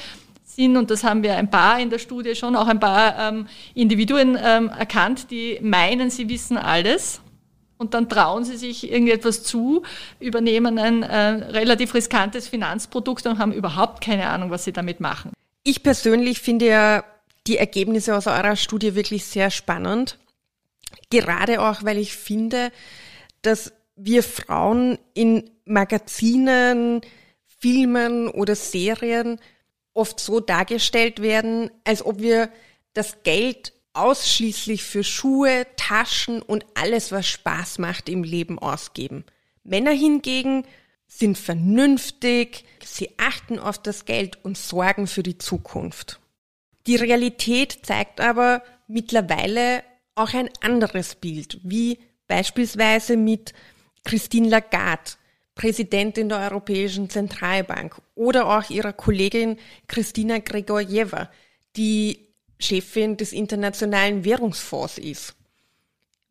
sind, 0.44 0.76
und 0.76 0.90
das 0.90 1.04
haben 1.04 1.22
wir 1.22 1.36
ein 1.36 1.50
paar 1.50 1.78
in 1.78 1.90
der 1.90 1.98
Studie 2.00 2.34
schon, 2.34 2.56
auch 2.56 2.66
ein 2.66 2.80
paar 2.80 3.16
ähm, 3.18 3.46
Individuen 3.74 4.36
ähm, 4.40 4.68
erkannt, 4.68 5.30
die 5.30 5.58
meinen, 5.62 6.10
sie 6.10 6.28
wissen 6.28 6.56
alles 6.56 7.20
und 7.78 7.94
dann 7.94 8.08
trauen 8.08 8.44
sie 8.44 8.56
sich 8.56 8.90
irgendetwas 8.90 9.42
zu, 9.42 9.82
übernehmen 10.20 10.78
ein 10.78 11.02
äh, 11.02 11.16
relativ 11.50 11.94
riskantes 11.94 12.48
Finanzprodukt 12.48 13.26
und 13.26 13.38
haben 13.38 13.52
überhaupt 13.52 14.04
keine 14.04 14.28
Ahnung, 14.28 14.50
was 14.50 14.64
sie 14.64 14.72
damit 14.72 15.00
machen. 15.00 15.32
Ich 15.62 15.82
persönlich 15.82 16.40
finde 16.40 16.66
ja 16.66 17.04
die 17.46 17.56
Ergebnisse 17.56 18.16
aus 18.16 18.26
eurer 18.26 18.56
Studie 18.56 18.94
wirklich 18.94 19.24
sehr 19.24 19.50
spannend. 19.50 20.18
Gerade 21.10 21.62
auch, 21.62 21.84
weil 21.84 21.98
ich 21.98 22.14
finde, 22.14 22.70
dass 23.42 23.72
wir 23.96 24.22
Frauen 24.22 24.98
in 25.14 25.50
Magazinen, 25.64 27.00
Filmen 27.60 28.28
oder 28.28 28.54
Serien 28.54 29.40
oft 29.94 30.20
so 30.20 30.40
dargestellt 30.40 31.20
werden, 31.20 31.70
als 31.84 32.04
ob 32.04 32.20
wir 32.20 32.50
das 32.94 33.22
Geld 33.22 33.72
ausschließlich 33.98 34.84
für 34.84 35.04
Schuhe, 35.04 35.66
Taschen 35.76 36.40
und 36.42 36.64
alles, 36.74 37.12
was 37.12 37.26
Spaß 37.26 37.78
macht 37.78 38.08
im 38.08 38.22
Leben 38.22 38.58
ausgeben. 38.58 39.24
Männer 39.64 39.92
hingegen 39.92 40.64
sind 41.06 41.38
vernünftig, 41.38 42.64
sie 42.84 43.10
achten 43.18 43.58
auf 43.58 43.78
das 43.78 44.04
Geld 44.04 44.44
und 44.44 44.56
sorgen 44.56 45.06
für 45.06 45.22
die 45.22 45.38
Zukunft. 45.38 46.20
Die 46.86 46.96
Realität 46.96 47.80
zeigt 47.82 48.20
aber 48.20 48.62
mittlerweile 48.86 49.82
auch 50.14 50.34
ein 50.34 50.50
anderes 50.60 51.14
Bild, 51.14 51.60
wie 51.62 51.98
beispielsweise 52.26 53.16
mit 53.16 53.52
Christine 54.04 54.48
Lagarde, 54.48 55.12
Präsidentin 55.54 56.28
der 56.28 56.38
Europäischen 56.38 57.10
Zentralbank, 57.10 58.00
oder 58.14 58.46
auch 58.46 58.70
ihrer 58.70 58.92
Kollegin 58.92 59.58
Christina 59.86 60.38
Gregorjeva, 60.38 61.30
die 61.76 62.27
Chefin 62.58 63.16
des 63.16 63.32
Internationalen 63.32 64.24
Währungsfonds 64.24 64.98
ist. 64.98 65.34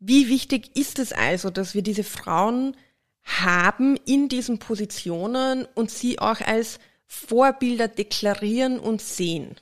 Wie 0.00 0.28
wichtig 0.28 0.76
ist 0.76 0.98
es 0.98 1.12
also, 1.12 1.50
dass 1.50 1.74
wir 1.74 1.82
diese 1.82 2.04
Frauen 2.04 2.76
haben 3.24 3.96
in 4.06 4.28
diesen 4.28 4.58
Positionen 4.58 5.66
und 5.74 5.90
sie 5.90 6.18
auch 6.18 6.40
als 6.40 6.78
Vorbilder 7.06 7.88
deklarieren 7.88 8.78
und 8.78 9.00
sehen? 9.00 9.56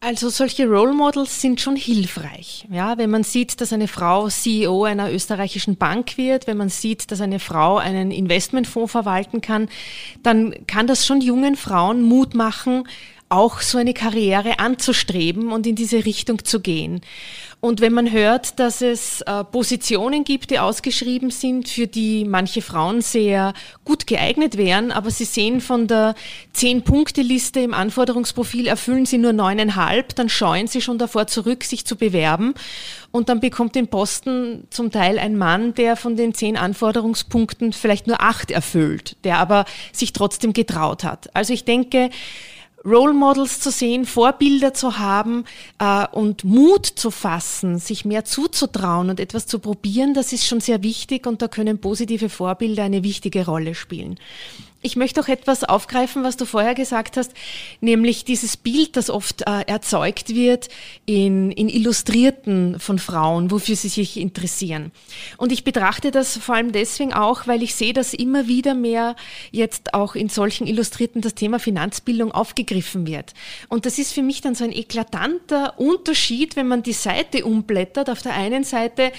Also 0.00 0.28
solche 0.28 0.66
Role 0.68 0.92
Models 0.92 1.40
sind 1.40 1.60
schon 1.60 1.74
hilfreich. 1.74 2.66
Ja, 2.70 2.98
wenn 2.98 3.10
man 3.10 3.24
sieht, 3.24 3.60
dass 3.60 3.72
eine 3.72 3.88
Frau 3.88 4.28
CEO 4.28 4.84
einer 4.84 5.10
österreichischen 5.10 5.76
Bank 5.76 6.18
wird, 6.18 6.46
wenn 6.46 6.58
man 6.58 6.68
sieht, 6.68 7.10
dass 7.10 7.22
eine 7.22 7.40
Frau 7.40 7.78
einen 7.78 8.10
Investmentfonds 8.10 8.92
verwalten 8.92 9.40
kann, 9.40 9.68
dann 10.22 10.54
kann 10.66 10.86
das 10.86 11.06
schon 11.06 11.22
jungen 11.22 11.56
Frauen 11.56 12.02
Mut 12.02 12.34
machen, 12.34 12.86
auch 13.28 13.60
so 13.60 13.78
eine 13.78 13.94
Karriere 13.94 14.58
anzustreben 14.58 15.50
und 15.50 15.66
in 15.66 15.74
diese 15.74 16.04
Richtung 16.04 16.44
zu 16.44 16.60
gehen. 16.60 17.00
Und 17.58 17.80
wenn 17.80 17.92
man 17.92 18.12
hört, 18.12 18.60
dass 18.60 18.82
es 18.82 19.22
äh, 19.22 19.42
Positionen 19.42 20.24
gibt, 20.24 20.50
die 20.50 20.58
ausgeschrieben 20.58 21.30
sind, 21.30 21.68
für 21.68 21.86
die 21.86 22.24
manche 22.24 22.62
Frauen 22.62 23.00
sehr 23.00 23.54
gut 23.84 24.06
geeignet 24.06 24.56
wären, 24.56 24.92
aber 24.92 25.10
sie 25.10 25.24
sehen 25.24 25.60
von 25.60 25.88
der 25.88 26.14
Zehn-Punkte-Liste 26.52 27.60
im 27.60 27.74
Anforderungsprofil 27.74 28.66
erfüllen 28.66 29.06
sie 29.06 29.18
nur 29.18 29.32
neuneinhalb, 29.32 30.14
dann 30.14 30.28
scheuen 30.28 30.68
sie 30.68 30.80
schon 30.80 30.98
davor 30.98 31.26
zurück, 31.26 31.64
sich 31.64 31.86
zu 31.86 31.96
bewerben. 31.96 32.54
Und 33.10 33.30
dann 33.30 33.40
bekommt 33.40 33.74
den 33.74 33.88
Posten 33.88 34.68
zum 34.70 34.92
Teil 34.92 35.18
ein 35.18 35.36
Mann, 35.36 35.74
der 35.74 35.96
von 35.96 36.14
den 36.14 36.34
zehn 36.34 36.56
Anforderungspunkten 36.56 37.72
vielleicht 37.72 38.06
nur 38.06 38.20
acht 38.20 38.50
erfüllt, 38.50 39.16
der 39.24 39.38
aber 39.38 39.64
sich 39.92 40.12
trotzdem 40.12 40.52
getraut 40.52 41.02
hat. 41.02 41.34
Also 41.34 41.54
ich 41.54 41.64
denke, 41.64 42.10
Role 42.86 43.12
Models 43.12 43.60
zu 43.60 43.70
sehen, 43.70 44.06
Vorbilder 44.06 44.72
zu 44.72 44.98
haben 44.98 45.44
äh, 45.78 46.06
und 46.12 46.44
Mut 46.44 46.86
zu 46.86 47.10
fassen, 47.10 47.78
sich 47.78 48.04
mehr 48.04 48.24
zuzutrauen 48.24 49.10
und 49.10 49.18
etwas 49.18 49.46
zu 49.46 49.58
probieren, 49.58 50.14
das 50.14 50.32
ist 50.32 50.46
schon 50.46 50.60
sehr 50.60 50.82
wichtig 50.82 51.26
und 51.26 51.42
da 51.42 51.48
können 51.48 51.78
positive 51.78 52.28
Vorbilder 52.28 52.84
eine 52.84 53.02
wichtige 53.02 53.44
Rolle 53.44 53.74
spielen. 53.74 54.18
Ich 54.82 54.94
möchte 54.94 55.20
auch 55.20 55.28
etwas 55.28 55.64
aufgreifen, 55.64 56.22
was 56.22 56.36
du 56.36 56.44
vorher 56.44 56.74
gesagt 56.74 57.16
hast, 57.16 57.32
nämlich 57.80 58.24
dieses 58.24 58.58
Bild, 58.58 58.96
das 58.96 59.08
oft 59.08 59.42
äh, 59.42 59.62
erzeugt 59.66 60.34
wird 60.34 60.68
in, 61.06 61.50
in 61.50 61.70
Illustrierten 61.70 62.78
von 62.78 62.98
Frauen, 62.98 63.50
wofür 63.50 63.74
sie 63.74 63.88
sich 63.88 64.18
interessieren. 64.18 64.92
Und 65.38 65.50
ich 65.50 65.64
betrachte 65.64 66.10
das 66.10 66.36
vor 66.36 66.56
allem 66.56 66.72
deswegen 66.72 67.14
auch, 67.14 67.46
weil 67.46 67.62
ich 67.62 67.74
sehe, 67.74 67.94
dass 67.94 68.12
immer 68.12 68.48
wieder 68.48 68.74
mehr 68.74 69.16
jetzt 69.50 69.94
auch 69.94 70.14
in 70.14 70.28
solchen 70.28 70.66
Illustrierten 70.66 71.22
das 71.22 71.34
Thema 71.34 71.58
Finanzbildung 71.58 72.30
aufgegriffen 72.30 73.06
wird. 73.06 73.32
Und 73.68 73.86
das 73.86 73.98
ist 73.98 74.12
für 74.12 74.22
mich 74.22 74.42
dann 74.42 74.54
so 74.54 74.64
ein 74.64 74.72
eklatanter 74.72 75.80
Unterschied, 75.80 76.54
wenn 76.54 76.68
man 76.68 76.82
die 76.82 76.92
Seite 76.92 77.46
umblättert. 77.46 78.10
Auf 78.10 78.20
der 78.20 78.34
einen 78.34 78.62
Seite 78.62 79.10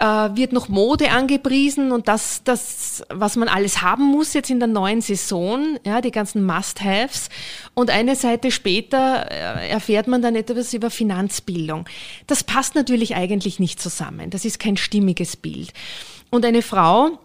äh, 0.00 0.04
wird 0.04 0.52
noch 0.52 0.68
Mode 0.68 1.12
angepriesen 1.12 1.92
und 1.92 2.08
das, 2.08 2.42
das, 2.42 3.04
was 3.10 3.36
man 3.36 3.48
alles 3.48 3.80
haben 3.80 4.04
muss 4.04 4.34
jetzt 4.34 4.50
in 4.50 4.58
der 4.58 4.68
neuen 4.68 5.03
Saison, 5.04 5.78
ja, 5.84 6.00
die 6.00 6.10
ganzen 6.10 6.44
Must-Haves. 6.44 7.28
Und 7.74 7.90
eine 7.90 8.16
Seite 8.16 8.50
später 8.50 9.30
äh, 9.30 9.68
erfährt 9.68 10.06
man 10.06 10.22
dann 10.22 10.36
etwas 10.36 10.74
über 10.74 10.90
Finanzbildung. 10.90 11.88
Das 12.26 12.44
passt 12.44 12.74
natürlich 12.74 13.14
eigentlich 13.14 13.60
nicht 13.60 13.80
zusammen. 13.80 14.30
Das 14.30 14.44
ist 14.44 14.58
kein 14.58 14.76
stimmiges 14.76 15.36
Bild. 15.36 15.72
Und 16.30 16.44
eine 16.44 16.62
Frau, 16.62 17.18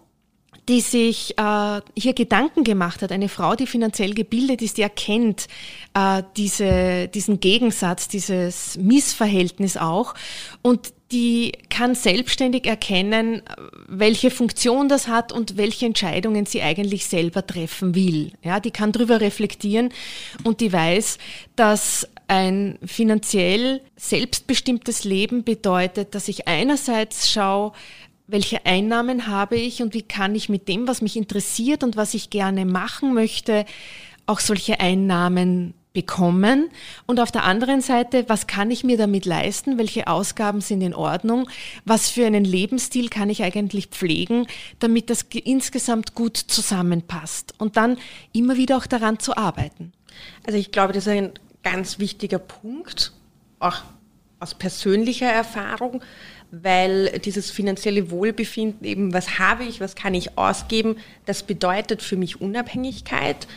die 0.69 0.81
sich 0.81 1.35
äh, 1.37 1.81
hier 1.97 2.13
Gedanken 2.13 2.63
gemacht 2.63 3.01
hat, 3.01 3.11
eine 3.11 3.27
Frau, 3.27 3.55
die 3.55 3.65
finanziell 3.65 4.13
gebildet 4.13 4.61
ist, 4.61 4.77
die 4.77 4.83
erkennt 4.83 5.47
äh, 5.95 6.21
diese, 6.37 7.07
diesen 7.07 7.39
Gegensatz, 7.39 8.07
dieses 8.07 8.77
Missverhältnis 8.77 9.77
auch 9.77 10.13
und 10.61 10.93
die 11.11 11.53
kann 11.71 11.95
selbstständig 11.95 12.67
erkennen, 12.67 13.41
welche 13.87 14.29
Funktion 14.29 14.89
das 14.89 15.07
hat 15.07 15.31
und 15.31 15.57
welche 15.57 15.87
Entscheidungen 15.87 16.45
sie 16.45 16.61
eigentlich 16.61 17.07
selber 17.07 17.47
treffen 17.47 17.95
will. 17.95 18.33
Ja, 18.43 18.59
die 18.59 18.69
kann 18.69 18.91
darüber 18.91 19.19
reflektieren 19.19 19.89
und 20.43 20.61
die 20.61 20.71
weiß, 20.71 21.17
dass 21.55 22.07
ein 22.27 22.77
finanziell 22.85 23.81
selbstbestimmtes 23.95 25.03
Leben 25.03 25.43
bedeutet, 25.43 26.13
dass 26.13 26.27
ich 26.27 26.47
einerseits 26.47 27.31
schaue, 27.31 27.71
welche 28.31 28.65
Einnahmen 28.65 29.27
habe 29.27 29.55
ich 29.55 29.81
und 29.81 29.93
wie 29.93 30.01
kann 30.01 30.35
ich 30.35 30.49
mit 30.49 30.67
dem, 30.67 30.87
was 30.87 31.01
mich 31.01 31.17
interessiert 31.17 31.83
und 31.83 31.97
was 31.97 32.13
ich 32.13 32.29
gerne 32.29 32.65
machen 32.65 33.13
möchte, 33.13 33.65
auch 34.25 34.39
solche 34.39 34.79
Einnahmen 34.79 35.73
bekommen? 35.93 36.69
Und 37.07 37.19
auf 37.19 37.31
der 37.31 37.43
anderen 37.43 37.81
Seite, 37.81 38.25
was 38.27 38.45
kann 38.45 38.69
ich 38.69 38.83
mir 38.83 38.97
damit 38.97 39.25
leisten, 39.25 39.77
welche 39.77 40.07
Ausgaben 40.07 40.61
sind 40.61 40.81
in 40.81 40.93
Ordnung, 40.93 41.49
was 41.85 42.09
für 42.09 42.25
einen 42.25 42.45
Lebensstil 42.45 43.09
kann 43.09 43.29
ich 43.29 43.43
eigentlich 43.43 43.87
pflegen, 43.87 44.45
damit 44.77 45.09
das 45.09 45.23
insgesamt 45.23 46.13
gut 46.13 46.37
zusammenpasst? 46.37 47.55
Und 47.57 47.77
dann 47.77 47.97
immer 48.31 48.57
wieder 48.57 48.77
auch 48.77 48.85
daran 48.85 49.19
zu 49.19 49.35
arbeiten. 49.35 49.91
Also 50.45 50.59
ich 50.59 50.71
glaube, 50.71 50.93
das 50.93 51.07
ist 51.07 51.13
ein 51.13 51.31
ganz 51.63 51.99
wichtiger 51.99 52.39
Punkt, 52.39 53.13
auch 53.59 53.81
aus 54.39 54.53
persönlicher 54.53 55.27
Erfahrung, 55.27 56.01
weil 56.51 57.19
dieses 57.19 57.51
finanzielle 57.51 58.11
Wohlbefinden 58.11 58.85
eben, 58.85 59.13
was 59.13 59.39
habe 59.39 59.63
ich, 59.63 59.79
was 59.79 59.95
kann 59.95 60.13
ich 60.13 60.37
ausgeben, 60.37 60.97
das 61.25 61.43
bedeutet 61.43 62.01
für 62.01 62.17
mich 62.17 62.41
Unabhängigkeit. 62.41 63.47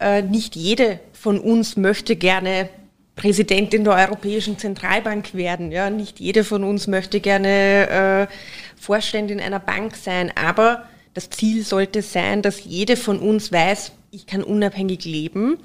Äh, 0.00 0.22
nicht 0.22 0.54
jede 0.54 1.00
von 1.12 1.40
uns 1.40 1.76
möchte 1.76 2.16
gerne 2.16 2.68
Präsidentin 3.16 3.82
der 3.82 3.94
Europäischen 3.94 4.58
Zentralbank 4.58 5.34
werden. 5.34 5.72
Ja, 5.72 5.90
nicht 5.90 6.20
jede 6.20 6.44
von 6.44 6.62
uns 6.62 6.86
möchte 6.86 7.20
gerne 7.20 8.28
äh, 8.28 8.34
Vorständin 8.80 9.40
einer 9.40 9.58
Bank 9.58 9.96
sein, 9.96 10.32
aber 10.36 10.88
das 11.14 11.30
Ziel 11.30 11.64
sollte 11.64 12.02
sein, 12.02 12.42
dass 12.42 12.64
jede 12.64 12.96
von 12.96 13.18
uns 13.18 13.50
weiß, 13.50 13.92
ich 14.12 14.26
kann 14.26 14.44
unabhängig 14.44 15.04
leben. 15.04 15.58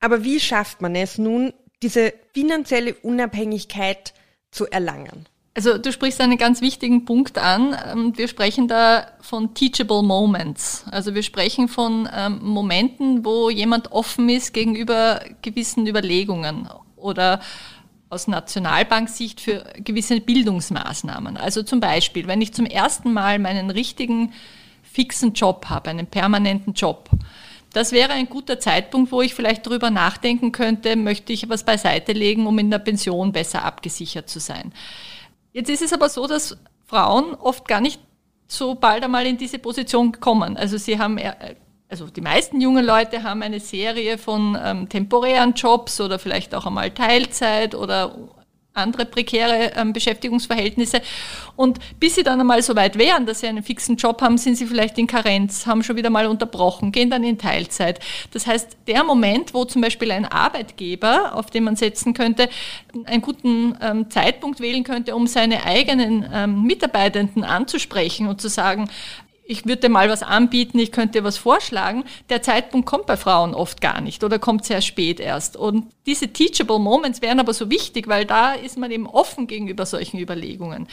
Aber 0.00 0.24
wie 0.24 0.40
schafft 0.40 0.82
man 0.82 0.96
es 0.96 1.18
nun, 1.18 1.52
diese 1.82 2.12
finanzielle 2.34 2.94
Unabhängigkeit 2.94 4.12
zu 4.50 4.66
erlangen? 4.66 5.26
Also 5.54 5.76
du 5.76 5.92
sprichst 5.92 6.20
einen 6.20 6.38
ganz 6.38 6.62
wichtigen 6.62 7.04
Punkt 7.04 7.36
an. 7.36 7.76
Ähm, 7.92 8.16
wir 8.16 8.28
sprechen 8.28 8.68
da 8.68 9.06
von 9.20 9.52
teachable 9.54 10.02
moments. 10.02 10.84
Also 10.90 11.14
wir 11.14 11.22
sprechen 11.22 11.68
von 11.68 12.08
ähm, 12.14 12.38
Momenten, 12.42 13.24
wo 13.24 13.50
jemand 13.50 13.92
offen 13.92 14.28
ist 14.30 14.54
gegenüber 14.54 15.20
gewissen 15.42 15.86
Überlegungen 15.86 16.68
oder 16.96 17.40
aus 18.08 18.28
Nationalbanksicht 18.28 19.40
für 19.40 19.64
gewisse 19.78 20.20
Bildungsmaßnahmen. 20.20 21.36
Also 21.36 21.62
zum 21.62 21.80
Beispiel, 21.80 22.26
wenn 22.26 22.40
ich 22.40 22.52
zum 22.52 22.66
ersten 22.66 23.12
Mal 23.12 23.38
meinen 23.38 23.70
richtigen 23.70 24.32
fixen 24.82 25.32
Job 25.32 25.66
habe, 25.68 25.90
einen 25.90 26.06
permanenten 26.06 26.74
Job, 26.74 27.08
das 27.72 27.92
wäre 27.92 28.12
ein 28.12 28.28
guter 28.28 28.60
Zeitpunkt, 28.60 29.12
wo 29.12 29.22
ich 29.22 29.34
vielleicht 29.34 29.66
darüber 29.66 29.90
nachdenken 29.90 30.52
könnte, 30.52 30.94
möchte 30.96 31.32
ich 31.32 31.48
was 31.48 31.64
beiseite 31.64 32.12
legen, 32.12 32.46
um 32.46 32.58
in 32.58 32.70
der 32.70 32.78
Pension 32.78 33.32
besser 33.32 33.64
abgesichert 33.64 34.28
zu 34.28 34.40
sein. 34.40 34.72
Jetzt 35.52 35.70
ist 35.70 35.82
es 35.82 35.92
aber 35.92 36.08
so, 36.08 36.26
dass 36.26 36.56
Frauen 36.86 37.34
oft 37.34 37.68
gar 37.68 37.80
nicht 37.80 38.00
so 38.48 38.74
bald 38.74 39.04
einmal 39.04 39.26
in 39.26 39.38
diese 39.38 39.58
Position 39.58 40.12
kommen. 40.12 40.56
Also 40.56 40.76
sie 40.76 40.98
haben, 40.98 41.18
also 41.88 42.06
die 42.06 42.20
meisten 42.20 42.60
jungen 42.60 42.84
Leute 42.84 43.22
haben 43.22 43.42
eine 43.42 43.60
Serie 43.60 44.18
von 44.18 44.58
ähm, 44.62 44.88
temporären 44.88 45.54
Jobs 45.54 46.00
oder 46.00 46.18
vielleicht 46.18 46.54
auch 46.54 46.66
einmal 46.66 46.90
Teilzeit 46.90 47.74
oder 47.74 48.16
andere 48.74 49.04
prekäre 49.04 49.72
ähm, 49.76 49.92
Beschäftigungsverhältnisse. 49.92 51.02
Und 51.56 51.78
bis 52.00 52.14
sie 52.14 52.22
dann 52.22 52.40
einmal 52.40 52.62
so 52.62 52.74
weit 52.74 52.96
wären, 52.96 53.26
dass 53.26 53.40
sie 53.40 53.46
einen 53.46 53.62
fixen 53.62 53.96
Job 53.96 54.22
haben, 54.22 54.38
sind 54.38 54.56
sie 54.56 54.66
vielleicht 54.66 54.96
in 54.98 55.06
Karenz, 55.06 55.66
haben 55.66 55.82
schon 55.82 55.96
wieder 55.96 56.08
mal 56.08 56.26
unterbrochen, 56.26 56.90
gehen 56.92 57.10
dann 57.10 57.22
in 57.24 57.38
Teilzeit. 57.38 58.00
Das 58.32 58.46
heißt, 58.46 58.76
der 58.86 59.04
Moment, 59.04 59.52
wo 59.52 59.64
zum 59.66 59.82
Beispiel 59.82 60.10
ein 60.10 60.24
Arbeitgeber, 60.24 61.34
auf 61.34 61.50
den 61.50 61.64
man 61.64 61.76
setzen 61.76 62.14
könnte, 62.14 62.48
einen 63.04 63.20
guten 63.20 63.76
ähm, 63.82 64.10
Zeitpunkt 64.10 64.60
wählen 64.60 64.84
könnte, 64.84 65.14
um 65.14 65.26
seine 65.26 65.64
eigenen 65.64 66.26
ähm, 66.32 66.62
Mitarbeitenden 66.62 67.44
anzusprechen 67.44 68.26
und 68.28 68.40
zu 68.40 68.48
sagen, 68.48 68.88
ich 69.44 69.66
würde 69.66 69.88
mal 69.88 70.08
was 70.08 70.22
anbieten, 70.22 70.78
ich 70.78 70.92
könnte 70.92 71.24
was 71.24 71.36
vorschlagen. 71.36 72.04
Der 72.30 72.42
Zeitpunkt 72.42 72.86
kommt 72.86 73.06
bei 73.06 73.16
Frauen 73.16 73.54
oft 73.54 73.80
gar 73.80 74.00
nicht 74.00 74.22
oder 74.22 74.38
kommt 74.38 74.64
sehr 74.64 74.80
spät 74.80 75.18
erst. 75.18 75.56
Und 75.56 75.86
diese 76.06 76.28
Teachable 76.28 76.78
Moments 76.78 77.22
wären 77.22 77.40
aber 77.40 77.52
so 77.52 77.68
wichtig, 77.68 78.06
weil 78.06 78.24
da 78.24 78.52
ist 78.52 78.78
man 78.78 78.92
eben 78.92 79.06
offen 79.06 79.48
gegenüber 79.48 79.84
solchen 79.84 80.20
Überlegungen. 80.20 80.86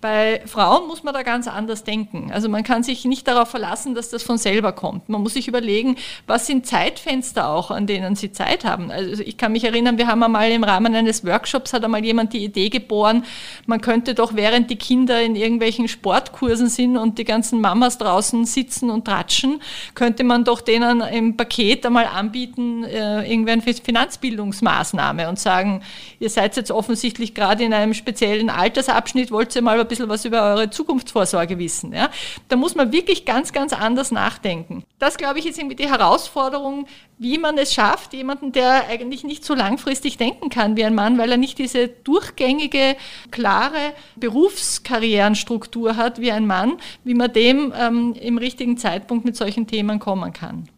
Bei 0.00 0.40
Frauen 0.46 0.88
muss 0.88 1.02
man 1.02 1.12
da 1.12 1.22
ganz 1.22 1.46
anders 1.46 1.84
denken. 1.84 2.30
Also 2.32 2.48
man 2.48 2.62
kann 2.62 2.82
sich 2.82 3.04
nicht 3.04 3.28
darauf 3.28 3.48
verlassen, 3.48 3.94
dass 3.94 4.08
das 4.08 4.22
von 4.22 4.38
selber 4.38 4.72
kommt. 4.72 5.10
Man 5.10 5.22
muss 5.22 5.34
sich 5.34 5.46
überlegen, 5.46 5.96
was 6.26 6.46
sind 6.46 6.66
Zeitfenster 6.66 7.50
auch, 7.50 7.70
an 7.70 7.86
denen 7.86 8.16
sie 8.16 8.32
Zeit 8.32 8.64
haben. 8.64 8.90
Also 8.90 9.22
ich 9.22 9.36
kann 9.36 9.52
mich 9.52 9.64
erinnern, 9.64 9.98
wir 9.98 10.06
haben 10.06 10.22
einmal 10.22 10.50
im 10.50 10.64
Rahmen 10.64 10.94
eines 10.94 11.24
Workshops, 11.26 11.74
hat 11.74 11.84
einmal 11.84 12.04
jemand 12.04 12.32
die 12.32 12.44
Idee 12.44 12.70
geboren, 12.70 13.24
man 13.66 13.82
könnte 13.82 14.14
doch 14.14 14.34
während 14.34 14.70
die 14.70 14.76
Kinder 14.76 15.20
in 15.20 15.36
irgendwelchen 15.36 15.86
Sportkursen 15.86 16.68
sind 16.68 16.96
und 16.96 17.18
die 17.18 17.24
ganzen 17.24 17.60
Mamas 17.60 17.89
draußen 17.98 18.44
sitzen 18.44 18.90
und 18.90 19.04
tratschen, 19.04 19.60
könnte 19.94 20.24
man 20.24 20.44
doch 20.44 20.60
denen 20.60 21.00
im 21.00 21.36
Paket 21.36 21.86
einmal 21.86 22.06
anbieten, 22.06 22.84
äh, 22.84 23.30
irgendwie 23.30 23.52
eine 23.52 23.62
Finanzbildungsmaßnahme 23.62 25.28
und 25.28 25.38
sagen, 25.38 25.82
ihr 26.18 26.30
seid 26.30 26.56
jetzt 26.56 26.70
offensichtlich 26.70 27.34
gerade 27.34 27.64
in 27.64 27.72
einem 27.72 27.94
speziellen 27.94 28.50
Altersabschnitt, 28.50 29.30
wollt 29.30 29.54
ihr 29.54 29.62
mal 29.62 29.80
ein 29.80 29.88
bisschen 29.88 30.08
was 30.08 30.24
über 30.24 30.42
eure 30.42 30.70
Zukunftsvorsorge 30.70 31.58
wissen. 31.58 31.92
Ja? 31.92 32.10
Da 32.48 32.56
muss 32.56 32.74
man 32.74 32.92
wirklich 32.92 33.24
ganz, 33.24 33.52
ganz 33.52 33.72
anders 33.72 34.10
nachdenken. 34.10 34.84
Das, 34.98 35.16
glaube 35.16 35.38
ich, 35.38 35.46
ist 35.46 35.58
irgendwie 35.58 35.76
die 35.76 35.88
Herausforderung, 35.88 36.86
wie 37.20 37.36
man 37.36 37.58
es 37.58 37.74
schafft, 37.74 38.14
jemanden, 38.14 38.50
der 38.52 38.88
eigentlich 38.88 39.24
nicht 39.24 39.44
so 39.44 39.54
langfristig 39.54 40.16
denken 40.16 40.48
kann 40.48 40.76
wie 40.76 40.84
ein 40.84 40.94
Mann, 40.94 41.18
weil 41.18 41.30
er 41.30 41.36
nicht 41.36 41.58
diese 41.58 41.88
durchgängige, 41.88 42.96
klare 43.30 43.92
Berufskarrierenstruktur 44.16 45.96
hat 45.96 46.20
wie 46.20 46.32
ein 46.32 46.46
Mann, 46.46 46.78
wie 47.04 47.12
man 47.12 47.30
dem 47.30 47.72
ähm, 47.80 48.14
im 48.20 48.38
richtigen 48.38 48.76
Zeitpunkt 48.76 49.24
mit 49.24 49.36
solchen 49.36 49.66
Themen 49.66 49.98
kommen 49.98 50.32
kann. 50.32 50.68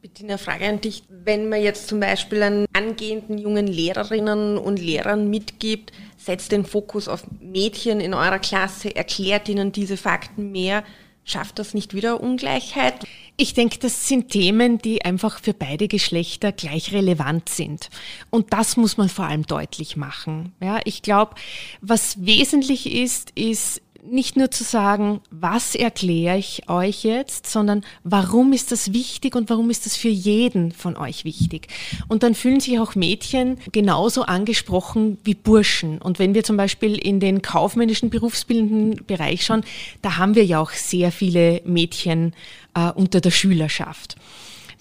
Bitte 0.00 0.24
eine 0.24 0.38
Frage 0.38 0.66
an 0.66 0.80
dich. 0.80 1.04
Wenn 1.08 1.48
man 1.48 1.62
jetzt 1.62 1.88
zum 1.88 2.00
Beispiel 2.00 2.42
an 2.42 2.66
angehenden 2.72 3.38
jungen 3.38 3.66
Lehrerinnen 3.66 4.58
und 4.58 4.78
Lehrern 4.78 5.30
mitgibt, 5.30 5.92
setzt 6.16 6.50
den 6.50 6.64
Fokus 6.64 7.06
auf 7.06 7.24
Mädchen 7.40 8.00
in 8.00 8.14
eurer 8.14 8.40
Klasse, 8.40 8.94
erklärt 8.94 9.48
ihnen 9.48 9.70
diese 9.70 9.96
Fakten 9.96 10.50
mehr, 10.50 10.82
schafft 11.24 11.58
das 11.58 11.74
nicht 11.74 11.94
wieder 11.94 12.20
Ungleichheit? 12.20 12.94
Ich 13.36 13.54
denke, 13.54 13.78
das 13.78 14.08
sind 14.08 14.30
Themen, 14.30 14.78
die 14.78 15.04
einfach 15.04 15.40
für 15.40 15.54
beide 15.54 15.88
Geschlechter 15.88 16.52
gleich 16.52 16.92
relevant 16.92 17.48
sind. 17.48 17.88
Und 18.30 18.52
das 18.52 18.76
muss 18.76 18.96
man 18.96 19.08
vor 19.08 19.26
allem 19.26 19.46
deutlich 19.46 19.96
machen. 19.96 20.52
Ja, 20.60 20.80
ich 20.84 21.02
glaube, 21.02 21.36
was 21.80 22.24
wesentlich 22.26 22.92
ist, 22.92 23.30
ist 23.36 23.81
nicht 24.04 24.36
nur 24.36 24.50
zu 24.50 24.64
sagen, 24.64 25.20
was 25.30 25.76
erkläre 25.76 26.36
ich 26.36 26.68
euch 26.68 27.04
jetzt, 27.04 27.46
sondern 27.46 27.84
warum 28.02 28.52
ist 28.52 28.72
das 28.72 28.92
wichtig 28.92 29.36
und 29.36 29.48
warum 29.48 29.70
ist 29.70 29.86
das 29.86 29.96
für 29.96 30.08
jeden 30.08 30.72
von 30.72 30.96
euch 30.96 31.24
wichtig. 31.24 31.68
Und 32.08 32.24
dann 32.24 32.34
fühlen 32.34 32.58
sich 32.58 32.80
auch 32.80 32.96
Mädchen 32.96 33.58
genauso 33.70 34.22
angesprochen 34.22 35.18
wie 35.22 35.34
Burschen. 35.34 36.02
Und 36.02 36.18
wenn 36.18 36.34
wir 36.34 36.42
zum 36.42 36.56
Beispiel 36.56 36.98
in 36.98 37.20
den 37.20 37.42
kaufmännischen 37.42 38.10
berufsbildenden 38.10 39.06
Bereich 39.06 39.44
schauen, 39.44 39.62
da 40.02 40.16
haben 40.16 40.34
wir 40.34 40.44
ja 40.44 40.60
auch 40.60 40.72
sehr 40.72 41.12
viele 41.12 41.62
Mädchen 41.64 42.34
äh, 42.74 42.90
unter 42.90 43.20
der 43.20 43.30
Schülerschaft. 43.30 44.16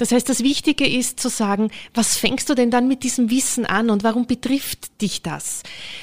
Das 0.01 0.11
heißt, 0.11 0.27
das 0.29 0.41
Wichtige 0.41 0.87
ist 0.87 1.19
zu 1.19 1.29
sagen, 1.29 1.69
was 1.93 2.17
fängst 2.17 2.49
du 2.49 2.55
denn 2.55 2.71
dann 2.71 2.87
mit 2.87 3.03
diesem 3.03 3.29
Wissen 3.29 3.67
an 3.67 3.91
und 3.91 4.03
warum 4.03 4.25
betrifft 4.25 4.99
dich 4.99 5.21
das? 5.21 5.61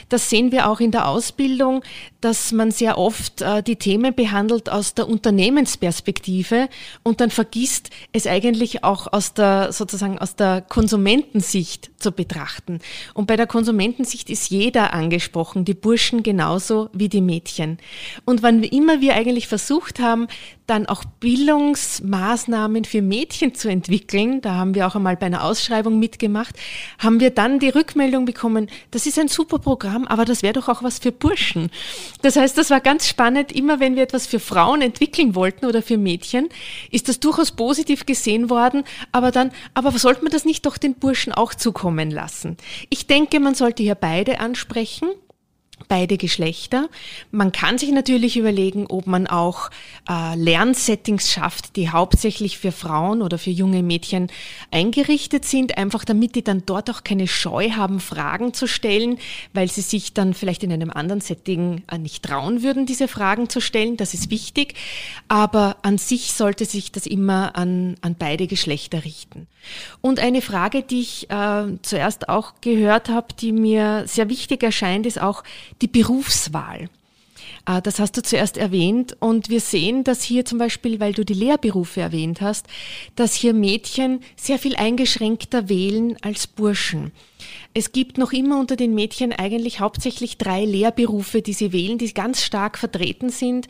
Das 0.09 0.31
sehen 0.31 0.53
wir 0.53 0.71
auch 0.71 0.79
in 0.79 0.93
der 0.93 1.09
Ausbildung, 1.09 1.83
dass 2.21 2.51
man 2.51 2.71
sehr 2.73 2.99
oft 2.99 3.43
äh, 3.43 3.63
die 3.63 3.77
Themen 3.77 4.15
behandelt 4.15 4.69
aus 4.69 4.95
der 4.95 5.09
Unternehmensperspektive 5.09 6.69
und 7.05 7.21
dann 7.21 7.31
vergisst, 7.31 7.91
es 8.13 8.27
eigentlich 8.27 8.83
auch 8.83 9.13
aus 9.13 9.35
der, 9.35 9.73
sozusagen 9.73 10.19
aus 10.19 10.35
der 10.35 10.63
Konsumentensicht 10.63 11.91
zu 11.99 12.11
betrachten. 12.13 12.81
Und 13.15 13.27
bei 13.27 13.37
der 13.37 13.47
Konsumentensicht 13.47 14.31
ist 14.31 14.51
jeder 14.51 14.93
angesprochen, 14.95 15.65
die 15.65 15.75
Burschen 15.75 16.23
genauso 16.23 16.91
wie 16.93 17.09
die 17.09 17.21
Mädchen. 17.21 17.79
Und 18.25 18.43
wann 18.43 18.63
immer 18.63 19.01
wir 19.01 19.15
eigentlich 19.15 19.47
versucht 19.47 20.01
haben, 20.01 20.27
dann 20.67 20.87
auch 20.87 21.05
Bildungsmaßnahmen 21.05 22.85
für 22.85 23.01
Mädchen 23.01 23.55
zu 23.55 23.69
entwickeln, 23.69 24.41
da 24.43 24.55
haben 24.55 24.75
wir 24.75 24.87
auch 24.87 24.95
einmal 24.95 25.17
bei 25.17 25.27
einer 25.27 25.45
Ausschreibung 25.45 25.99
mitgemacht, 25.99 26.55
haben 26.99 27.21
wir 27.21 27.31
dann 27.31 27.59
die 27.59 27.71
Rückmeldung 27.71 28.27
bekommen, 28.27 28.69
das 28.91 29.07
ist 29.07 29.19
ein 29.19 29.29
super 29.29 29.59
Programm, 29.59 30.07
aber 30.07 30.25
das 30.25 30.43
wäre 30.43 30.53
doch 30.53 30.69
auch 30.69 30.83
was 30.83 30.99
für 30.99 31.11
Burschen. 31.11 31.71
Das 32.23 32.37
heißt, 32.37 32.57
das 32.59 32.71
war 32.71 32.81
ganz 32.81 33.07
spannend, 33.07 33.53
immer 33.53 33.81
wenn 33.81 33.97
wir 33.97 34.03
etwas 34.03 34.27
für 34.27 34.41
Frauen 34.41 34.83
entwickeln 34.83 35.35
wollten 35.35 35.67
oder 35.67 35.83
für 35.83 35.99
Mädchen, 35.99 36.49
ist 36.91 37.09
das 37.09 37.21
durchaus 37.21 37.53
positiv 37.53 38.07
gesehen 38.07 38.51
worden, 38.51 38.85
aber 39.13 39.31
dann, 39.31 39.53
aber 39.75 39.93
sollte 39.93 40.23
man 40.23 40.33
das 40.33 40.45
nicht 40.45 40.67
doch 40.67 40.79
den 40.79 40.95
Burschen 40.95 41.33
auch 41.33 41.55
zukommen 41.55 42.11
lassen? 42.11 42.57
Ich 42.91 43.07
denke, 43.07 43.41
man 43.41 43.55
sollte 43.55 43.83
hier 43.83 43.95
beide 43.95 44.41
ansprechen 44.41 45.09
beide 45.89 46.19
Geschlechter. 46.19 46.89
Man 47.31 47.53
kann 47.53 47.79
sich 47.79 47.91
natürlich 47.91 48.37
überlegen, 48.37 48.87
ob 48.89 49.07
man 49.07 49.27
auch 49.27 49.71
äh, 50.09 50.37
Lernsettings 50.37 51.31
schafft, 51.31 51.77
die 51.77 51.91
hauptsächlich 51.91 52.59
für 52.59 52.73
Frauen 52.73 53.23
oder 53.23 53.39
für 53.39 53.51
junge 53.51 53.83
Mädchen 53.83 54.29
eingerichtet 54.71 55.45
sind, 55.45 55.79
einfach 55.79 56.05
damit 56.05 56.35
die 56.35 56.45
dann 56.45 56.63
dort 56.67 56.91
auch 56.91 57.05
keine 57.05 57.27
Scheu 57.27 57.71
haben, 57.71 58.01
Fragen 58.01 58.55
zu 58.55 58.67
stellen, 58.67 59.19
weil 59.55 59.71
sie 59.71 59.81
sich 59.81 60.13
dann 60.13 60.35
vielleicht 60.35 60.63
in 60.63 60.73
einem 60.73 60.91
anderen 60.91 61.21
Setting 61.21 61.83
äh, 61.91 61.99
nicht 61.99 62.25
trauen 62.25 62.63
würden, 62.63 62.87
diese 62.87 63.09
Fragen 63.09 63.49
zu 63.49 63.61
stellen. 63.61 63.97
Das 63.97 64.15
ist 64.15 64.31
wichtig. 64.31 64.75
Aber 65.29 65.77
an 65.83 65.99
sich 65.99 66.33
sollte 66.33 66.65
sich 66.65 66.93
das 66.93 67.07
immer 67.07 67.57
an, 67.57 67.97
an 68.03 68.15
beide 68.19 68.47
Geschlechter 68.47 69.05
richten. 69.05 69.47
Und 70.01 70.21
eine 70.21 70.41
Frage, 70.41 70.83
die 70.83 71.01
ich 71.01 71.31
äh, 71.31 71.65
zuerst 71.83 72.29
auch 72.29 72.55
gehört 72.61 73.09
habe, 73.09 73.29
die 73.39 73.53
mir 73.53 74.05
sehr 74.07 74.29
wichtig 74.29 74.63
erscheint, 74.63 75.07
ist 75.07 75.21
auch, 75.21 75.45
die 75.83 75.89
Berufswahl. 75.89 76.89
Ah, 77.65 77.81
das 77.81 77.99
hast 77.99 78.17
du 78.17 78.23
zuerst 78.23 78.57
erwähnt 78.57 79.17
und 79.21 79.51
wir 79.51 79.61
sehen, 79.61 80.03
dass 80.03 80.23
hier 80.23 80.45
zum 80.45 80.59
Beispiel, 80.59 81.01
weil 81.01 81.13
du 81.13 81.25
die 81.25 81.35
Lehrberufe 81.35 82.01
erwähnt 82.01 82.41
hast, 82.41 82.67
dass 83.15 83.35
hier 83.35 83.53
Mädchen 83.53 84.21
sehr 84.37 84.59
viel 84.59 84.75
eingeschränkter 84.75 85.69
wählen 85.69 86.17
als 86.23 86.47
Burschen. 86.47 87.13
Es 87.75 87.93
gibt 87.93 88.17
noch 88.19 88.33
immer 88.33 88.59
unter 88.59 88.75
den 88.75 88.95
Mädchen 88.95 89.33
eigentlich 89.33 89.81
hauptsächlich 89.81 90.39
drei 90.39 90.65
Lehrberufe, 90.65 91.43
die 91.43 91.53
sie 91.53 91.73
wählen, 91.73 91.99
die 91.99 92.13
ganz 92.15 92.43
stark 92.43 92.79
vertreten 92.79 93.29
sind. 93.29 93.69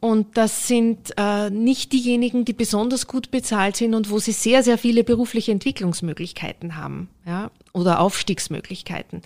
Und 0.00 0.36
das 0.36 0.68
sind 0.68 1.12
äh, 1.16 1.50
nicht 1.50 1.92
diejenigen, 1.92 2.44
die 2.44 2.52
besonders 2.52 3.08
gut 3.08 3.30
bezahlt 3.32 3.76
sind 3.76 3.94
und 3.94 4.10
wo 4.10 4.18
sie 4.20 4.32
sehr, 4.32 4.62
sehr 4.62 4.78
viele 4.78 5.02
berufliche 5.02 5.50
Entwicklungsmöglichkeiten 5.50 6.76
haben 6.76 7.08
ja, 7.28 7.50
oder 7.74 8.00
Aufstiegsmöglichkeiten. 8.00 9.20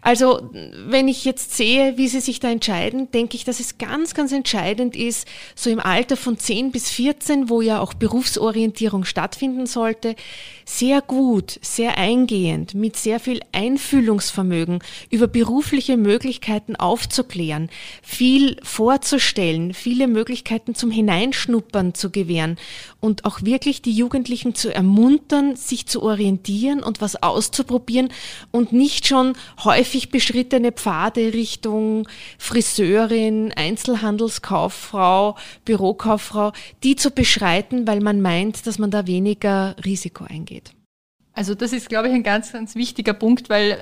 Also 0.00 0.48
wenn 0.86 1.08
ich 1.08 1.24
jetzt 1.24 1.56
sehe, 1.56 1.98
wie 1.98 2.08
sie 2.08 2.20
sich 2.20 2.40
da 2.40 2.50
entscheiden, 2.50 3.10
denke 3.10 3.36
ich, 3.36 3.44
dass 3.44 3.60
es 3.60 3.76
ganz, 3.76 4.14
ganz 4.14 4.32
entscheidend 4.32 4.96
ist, 4.96 5.28
so 5.54 5.68
im 5.68 5.78
Alter 5.78 6.16
von 6.16 6.38
10 6.38 6.72
bis 6.72 6.90
14, 6.90 7.50
wo 7.50 7.60
ja 7.60 7.80
auch 7.80 7.92
Berufsorientierung 7.92 9.04
stattfinden 9.04 9.66
sollte, 9.66 10.16
sehr 10.64 11.02
gut, 11.02 11.58
sehr 11.60 11.98
eingehend, 11.98 12.74
mit 12.74 12.96
sehr 12.96 13.20
viel 13.20 13.40
Einfühlungsvermögen 13.52 14.78
über 15.10 15.26
berufliche 15.26 15.98
Möglichkeiten 15.98 16.76
aufzuklären, 16.76 17.68
viel 18.02 18.56
vorzustellen, 18.62 19.74
viele 19.74 20.03
Möglichkeiten 20.06 20.74
zum 20.74 20.90
Hineinschnuppern 20.90 21.94
zu 21.94 22.10
gewähren 22.10 22.56
und 23.00 23.24
auch 23.24 23.42
wirklich 23.42 23.82
die 23.82 23.92
Jugendlichen 23.92 24.54
zu 24.54 24.74
ermuntern, 24.74 25.56
sich 25.56 25.86
zu 25.86 26.02
orientieren 26.02 26.82
und 26.82 27.00
was 27.00 27.22
auszuprobieren 27.22 28.08
und 28.50 28.72
nicht 28.72 29.06
schon 29.06 29.34
häufig 29.62 30.10
beschrittene 30.10 30.72
Pfade 30.72 31.32
Richtung 31.32 32.08
Friseurin, 32.38 33.52
Einzelhandelskauffrau, 33.54 35.36
Bürokauffrau, 35.64 36.52
die 36.82 36.96
zu 36.96 37.10
beschreiten, 37.10 37.86
weil 37.86 38.00
man 38.00 38.20
meint, 38.20 38.66
dass 38.66 38.78
man 38.78 38.90
da 38.90 39.06
weniger 39.06 39.76
Risiko 39.84 40.24
eingeht. 40.24 40.72
Also 41.32 41.54
das 41.54 41.72
ist, 41.72 41.88
glaube 41.88 42.08
ich, 42.08 42.14
ein 42.14 42.22
ganz, 42.22 42.52
ganz 42.52 42.76
wichtiger 42.76 43.12
Punkt, 43.12 43.50
weil 43.50 43.78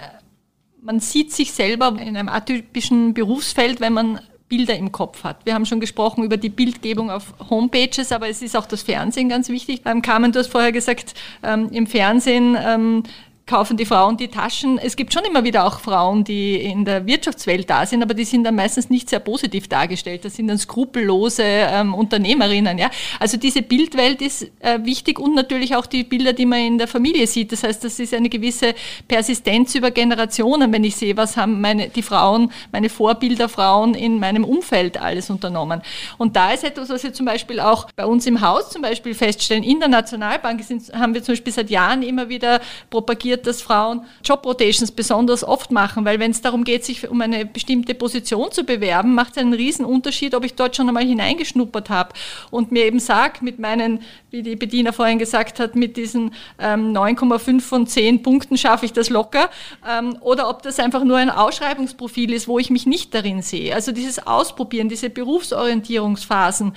man 0.80 1.00
sieht 1.00 1.32
sich 1.32 1.52
selber 1.52 1.96
in 2.00 2.16
einem 2.16 2.28
atypischen 2.28 3.14
Berufsfeld, 3.14 3.80
wenn 3.80 3.92
man 3.92 4.20
Bilder 4.52 4.76
im 4.76 4.92
Kopf 4.92 5.24
hat. 5.24 5.46
Wir 5.46 5.54
haben 5.54 5.64
schon 5.64 5.80
gesprochen 5.80 6.24
über 6.24 6.36
die 6.36 6.50
Bildgebung 6.50 7.10
auf 7.10 7.32
Homepages, 7.48 8.12
aber 8.12 8.28
es 8.28 8.42
ist 8.42 8.54
auch 8.54 8.66
das 8.66 8.82
Fernsehen 8.82 9.30
ganz 9.30 9.48
wichtig. 9.48 9.80
Ähm, 9.86 10.02
Carmen, 10.02 10.30
du 10.30 10.40
hast 10.40 10.48
vorher 10.48 10.72
gesagt, 10.72 11.14
ähm, 11.42 11.70
im 11.72 11.86
Fernsehen 11.86 12.58
ähm, 12.62 13.02
kaufen 13.46 13.76
die 13.76 13.84
Frauen 13.84 14.16
die 14.16 14.28
Taschen. 14.28 14.78
Es 14.78 14.96
gibt 14.96 15.12
schon 15.12 15.24
immer 15.24 15.44
wieder 15.44 15.66
auch 15.66 15.80
Frauen, 15.80 16.24
die 16.24 16.56
in 16.56 16.84
der 16.84 17.06
Wirtschaftswelt 17.06 17.68
da 17.68 17.84
sind, 17.86 18.02
aber 18.02 18.14
die 18.14 18.24
sind 18.24 18.44
dann 18.44 18.54
meistens 18.54 18.88
nicht 18.88 19.10
sehr 19.10 19.18
positiv 19.18 19.68
dargestellt. 19.68 20.24
Das 20.24 20.36
sind 20.36 20.48
dann 20.48 20.58
skrupellose 20.58 21.42
ähm, 21.44 21.94
Unternehmerinnen. 21.94 22.78
Ja? 22.78 22.90
Also 23.18 23.36
diese 23.36 23.62
Bildwelt 23.62 24.22
ist 24.22 24.50
äh, 24.60 24.78
wichtig 24.84 25.18
und 25.18 25.34
natürlich 25.34 25.74
auch 25.74 25.86
die 25.86 26.04
Bilder, 26.04 26.32
die 26.32 26.46
man 26.46 26.60
in 26.60 26.78
der 26.78 26.88
Familie 26.88 27.26
sieht. 27.26 27.52
Das 27.52 27.64
heißt, 27.64 27.82
das 27.82 27.98
ist 27.98 28.14
eine 28.14 28.28
gewisse 28.28 28.74
Persistenz 29.08 29.74
über 29.74 29.90
Generationen, 29.90 30.72
wenn 30.72 30.84
ich 30.84 30.96
sehe, 30.96 31.16
was 31.16 31.36
haben 31.36 31.60
meine, 31.60 31.88
die 31.88 32.02
Frauen, 32.02 32.52
meine 32.70 32.88
Vorbilderfrauen 32.88 33.94
in 33.94 34.18
meinem 34.20 34.44
Umfeld 34.44 35.00
alles 35.00 35.30
unternommen. 35.30 35.82
Und 36.16 36.36
da 36.36 36.52
ist 36.52 36.64
etwas, 36.64 36.88
was 36.90 37.02
wir 37.02 37.12
zum 37.12 37.26
Beispiel 37.26 37.60
auch 37.60 37.88
bei 37.96 38.06
uns 38.06 38.26
im 38.26 38.40
Haus 38.40 38.70
zum 38.70 38.82
Beispiel 38.82 39.14
feststellen. 39.14 39.64
In 39.64 39.80
der 39.80 39.88
Nationalbank 39.88 40.62
sind, 40.62 40.92
haben 40.92 41.14
wir 41.14 41.22
zum 41.22 41.32
Beispiel 41.32 41.52
seit 41.52 41.70
Jahren 41.70 42.02
immer 42.02 42.28
wieder 42.28 42.60
propagiert, 42.88 43.31
wird, 43.32 43.46
dass 43.46 43.62
Frauen 43.62 44.04
Jobrotations 44.22 44.92
besonders 44.92 45.42
oft 45.42 45.70
machen, 45.70 46.04
weil 46.04 46.20
wenn 46.20 46.30
es 46.30 46.42
darum 46.42 46.64
geht, 46.64 46.84
sich 46.84 47.08
um 47.08 47.20
eine 47.22 47.46
bestimmte 47.46 47.94
Position 47.94 48.52
zu 48.52 48.64
bewerben, 48.64 49.14
macht 49.14 49.32
es 49.32 49.38
einen 49.38 49.54
riesen 49.54 49.86
Unterschied, 49.86 50.34
ob 50.34 50.44
ich 50.44 50.54
dort 50.54 50.76
schon 50.76 50.86
einmal 50.86 51.04
hineingeschnuppert 51.04 51.88
habe 51.88 52.12
und 52.50 52.72
mir 52.72 52.84
eben 52.84 53.00
sage, 53.00 53.38
mit 53.40 53.58
meinen, 53.58 54.00
wie 54.32 54.42
die 54.42 54.56
Bediener 54.56 54.92
vorhin 54.92 55.18
gesagt 55.18 55.60
hat, 55.60 55.76
mit 55.76 55.96
diesen 55.96 56.34
ähm, 56.58 56.92
9,5 56.92 57.60
von 57.60 57.86
10 57.86 58.22
Punkten 58.22 58.56
schaffe 58.56 58.86
ich 58.86 58.92
das 58.92 59.10
locker, 59.10 59.50
ähm, 59.88 60.16
oder 60.20 60.48
ob 60.48 60.62
das 60.62 60.80
einfach 60.80 61.04
nur 61.04 61.18
ein 61.18 61.30
Ausschreibungsprofil 61.30 62.32
ist, 62.32 62.48
wo 62.48 62.58
ich 62.58 62.70
mich 62.70 62.86
nicht 62.86 63.14
darin 63.14 63.42
sehe. 63.42 63.74
Also 63.74 63.92
dieses 63.92 64.26
Ausprobieren, 64.26 64.88
diese 64.88 65.10
Berufsorientierungsphasen, 65.10 66.72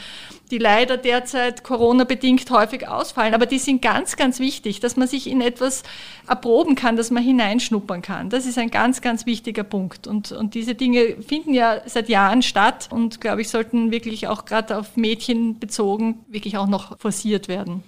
die 0.52 0.58
leider 0.58 0.98
derzeit 0.98 1.63
Corona-bedingt 1.63 2.50
häufig 2.52 2.88
ausfallen. 2.88 3.34
Aber 3.34 3.46
die 3.46 3.58
sind 3.58 3.82
ganz, 3.82 4.15
ganz 4.15 4.39
wichtig, 4.39 4.80
dass 4.80 4.96
man 4.96 5.08
sich 5.08 5.28
in 5.28 5.41
etwas 5.41 5.84
erproben 6.28 6.76
kann, 6.76 6.98
dass 6.98 7.10
man 7.10 7.24
hineinschnuppern 7.24 8.02
kann. 8.02 8.30
Das 8.30 8.46
ist 8.46 8.58
ein 8.58 8.70
ganz, 8.70 9.02
ganz 9.02 9.26
wichtiger 9.26 9.63
Punkt. 9.63 10.08
Und, 10.08 10.32
und 10.32 10.54
diese 10.54 10.76
Dinge 10.76 11.18
finden 11.28 11.54
ja 11.54 11.82
seit 11.86 12.10
Jahren 12.10 12.41
statt 12.41 12.89
und, 12.91 13.22
glaube 13.22 13.41
ich, 13.41 13.50
sollten 13.50 13.91
wirklich 13.91 14.28
auch 14.28 14.46
gerade 14.46 14.78
auf 14.78 14.98
Mädchen 14.98 15.58
bezogen 15.58 16.26
wirklich 16.28 16.58
auch 16.58 16.68
noch 16.68 17.00
forciert 17.00 17.45
werden. 17.48 17.84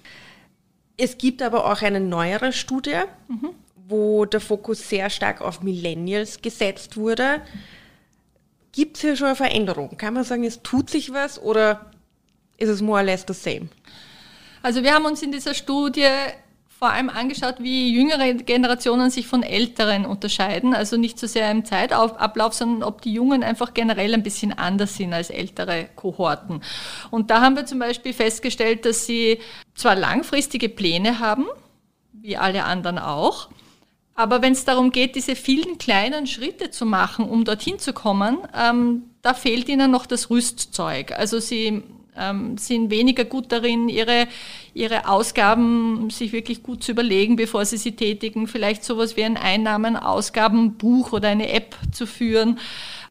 Es 0.96 1.16
gibt 1.16 1.42
aber 1.42 1.70
auch 1.70 1.82
eine 1.82 2.00
neuere 2.00 2.52
Studie, 2.52 3.02
mhm. 3.28 3.50
wo 3.88 4.24
der 4.24 4.40
Fokus 4.40 4.88
sehr 4.88 5.10
stark 5.10 5.40
auf 5.40 5.62
Millennials 5.62 6.42
gesetzt 6.42 6.96
wurde. 6.96 7.42
Gibt 8.72 8.96
es 8.96 9.02
hier 9.02 9.16
schon 9.16 9.28
eine 9.28 9.36
Veränderung? 9.36 9.96
Kann 9.96 10.14
man 10.14 10.24
sagen, 10.24 10.44
es 10.44 10.62
tut 10.62 10.90
sich 10.90 11.12
was 11.12 11.40
oder 11.40 11.90
ist 12.56 12.68
es 12.68 12.82
more 12.82 12.98
or 12.98 13.04
less 13.04 13.24
the 13.26 13.34
same? 13.34 13.68
Also 14.62 14.82
wir 14.82 14.92
haben 14.92 15.04
uns 15.04 15.22
in 15.22 15.32
dieser 15.32 15.54
Studie 15.54 16.08
vor 16.78 16.90
allem 16.90 17.10
angeschaut, 17.10 17.56
wie 17.58 17.92
jüngere 17.92 18.34
Generationen 18.34 19.10
sich 19.10 19.26
von 19.26 19.42
älteren 19.42 20.06
unterscheiden. 20.06 20.74
Also 20.74 20.96
nicht 20.96 21.18
so 21.18 21.26
sehr 21.26 21.50
im 21.50 21.64
Zeitablauf, 21.64 22.54
sondern 22.54 22.84
ob 22.84 23.02
die 23.02 23.12
Jungen 23.12 23.42
einfach 23.42 23.74
generell 23.74 24.14
ein 24.14 24.22
bisschen 24.22 24.56
anders 24.56 24.94
sind 24.96 25.12
als 25.12 25.30
ältere 25.30 25.88
Kohorten. 25.96 26.62
Und 27.10 27.30
da 27.30 27.40
haben 27.40 27.56
wir 27.56 27.66
zum 27.66 27.80
Beispiel 27.80 28.12
festgestellt, 28.12 28.84
dass 28.84 29.06
sie 29.06 29.40
zwar 29.74 29.96
langfristige 29.96 30.68
Pläne 30.68 31.18
haben, 31.18 31.46
wie 32.12 32.36
alle 32.36 32.62
anderen 32.64 33.00
auch, 33.00 33.48
aber 34.14 34.42
wenn 34.42 34.52
es 34.52 34.64
darum 34.64 34.90
geht, 34.90 35.14
diese 35.14 35.36
vielen 35.36 35.78
kleinen 35.78 36.26
Schritte 36.26 36.72
zu 36.72 36.84
machen, 36.84 37.28
um 37.28 37.44
dorthin 37.44 37.78
zu 37.78 37.92
kommen, 37.92 38.38
ähm, 38.52 39.04
da 39.22 39.32
fehlt 39.32 39.68
ihnen 39.68 39.92
noch 39.92 40.06
das 40.06 40.28
Rüstzeug. 40.28 41.12
Also 41.12 41.38
sie 41.38 41.84
ähm, 42.18 42.58
sind 42.58 42.90
weniger 42.90 43.24
gut 43.24 43.52
darin, 43.52 43.88
ihre, 43.88 44.26
ihre 44.74 45.08
Ausgaben 45.08 46.10
sich 46.10 46.32
wirklich 46.32 46.62
gut 46.62 46.82
zu 46.82 46.92
überlegen, 46.92 47.36
bevor 47.36 47.64
sie 47.64 47.76
sie 47.76 47.92
tätigen. 47.92 48.46
Vielleicht 48.46 48.84
sowas 48.84 49.16
wie 49.16 49.24
ein 49.24 49.36
Einnahmen-Ausgabenbuch 49.36 51.12
oder 51.12 51.28
eine 51.28 51.50
App 51.52 51.76
zu 51.92 52.06
führen. 52.06 52.58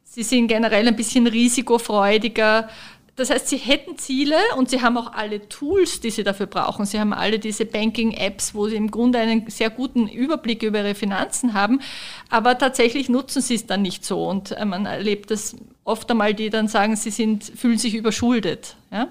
Sie 0.04 0.24
sind 0.24 0.48
generell 0.48 0.88
ein 0.88 0.96
bisschen 0.96 1.28
risikofreudiger. 1.28 2.70
Das 3.17 3.32
heißt, 3.32 3.48
sie 3.48 3.58
hätten 3.58 3.98
Ziele 3.98 4.38
und 4.58 4.70
sie 4.70 4.84
haben 4.84 4.96
auch 4.96 5.13
alle 5.13 5.50
Tools, 5.50 6.02
die 6.02 6.12
sie 6.12 6.24
dafür 6.24 6.46
brauchen. 6.46 6.86
Sie 6.86 7.00
haben 7.00 7.13
alle 7.13 7.39
diese 7.39 7.65
Banking-Apps, 7.65 8.54
wo 8.54 8.67
sie 8.67 8.76
im 8.76 8.91
Grunde 8.91 9.17
einen 9.17 9.50
sehr 9.50 9.72
guten 9.72 10.08
Überblick 10.08 10.62
über 10.62 10.80
ihre 10.80 10.93
Finanzen 10.93 11.56
haben, 11.56 11.82
aber 12.30 12.60
tatsächlich 12.60 13.10
nutzen 13.10 13.41
sie 13.41 13.56
es 13.56 13.65
dann 13.65 13.82
nicht 13.82 14.06
so. 14.06 14.24
Und 14.30 14.52
äh, 14.52 14.63
man 14.65 14.86
erlebt 14.86 15.32
das 15.32 15.56
oft 15.84 16.12
einmal, 16.12 16.36
die 16.36 16.52
dann 16.52 16.67
sagen, 16.67 16.96
sie 16.96 17.10
sind, 17.10 17.43
fühlen 17.43 17.80
sich 17.80 17.96
überschuldet. 17.96 18.76
Ja? 18.91 19.10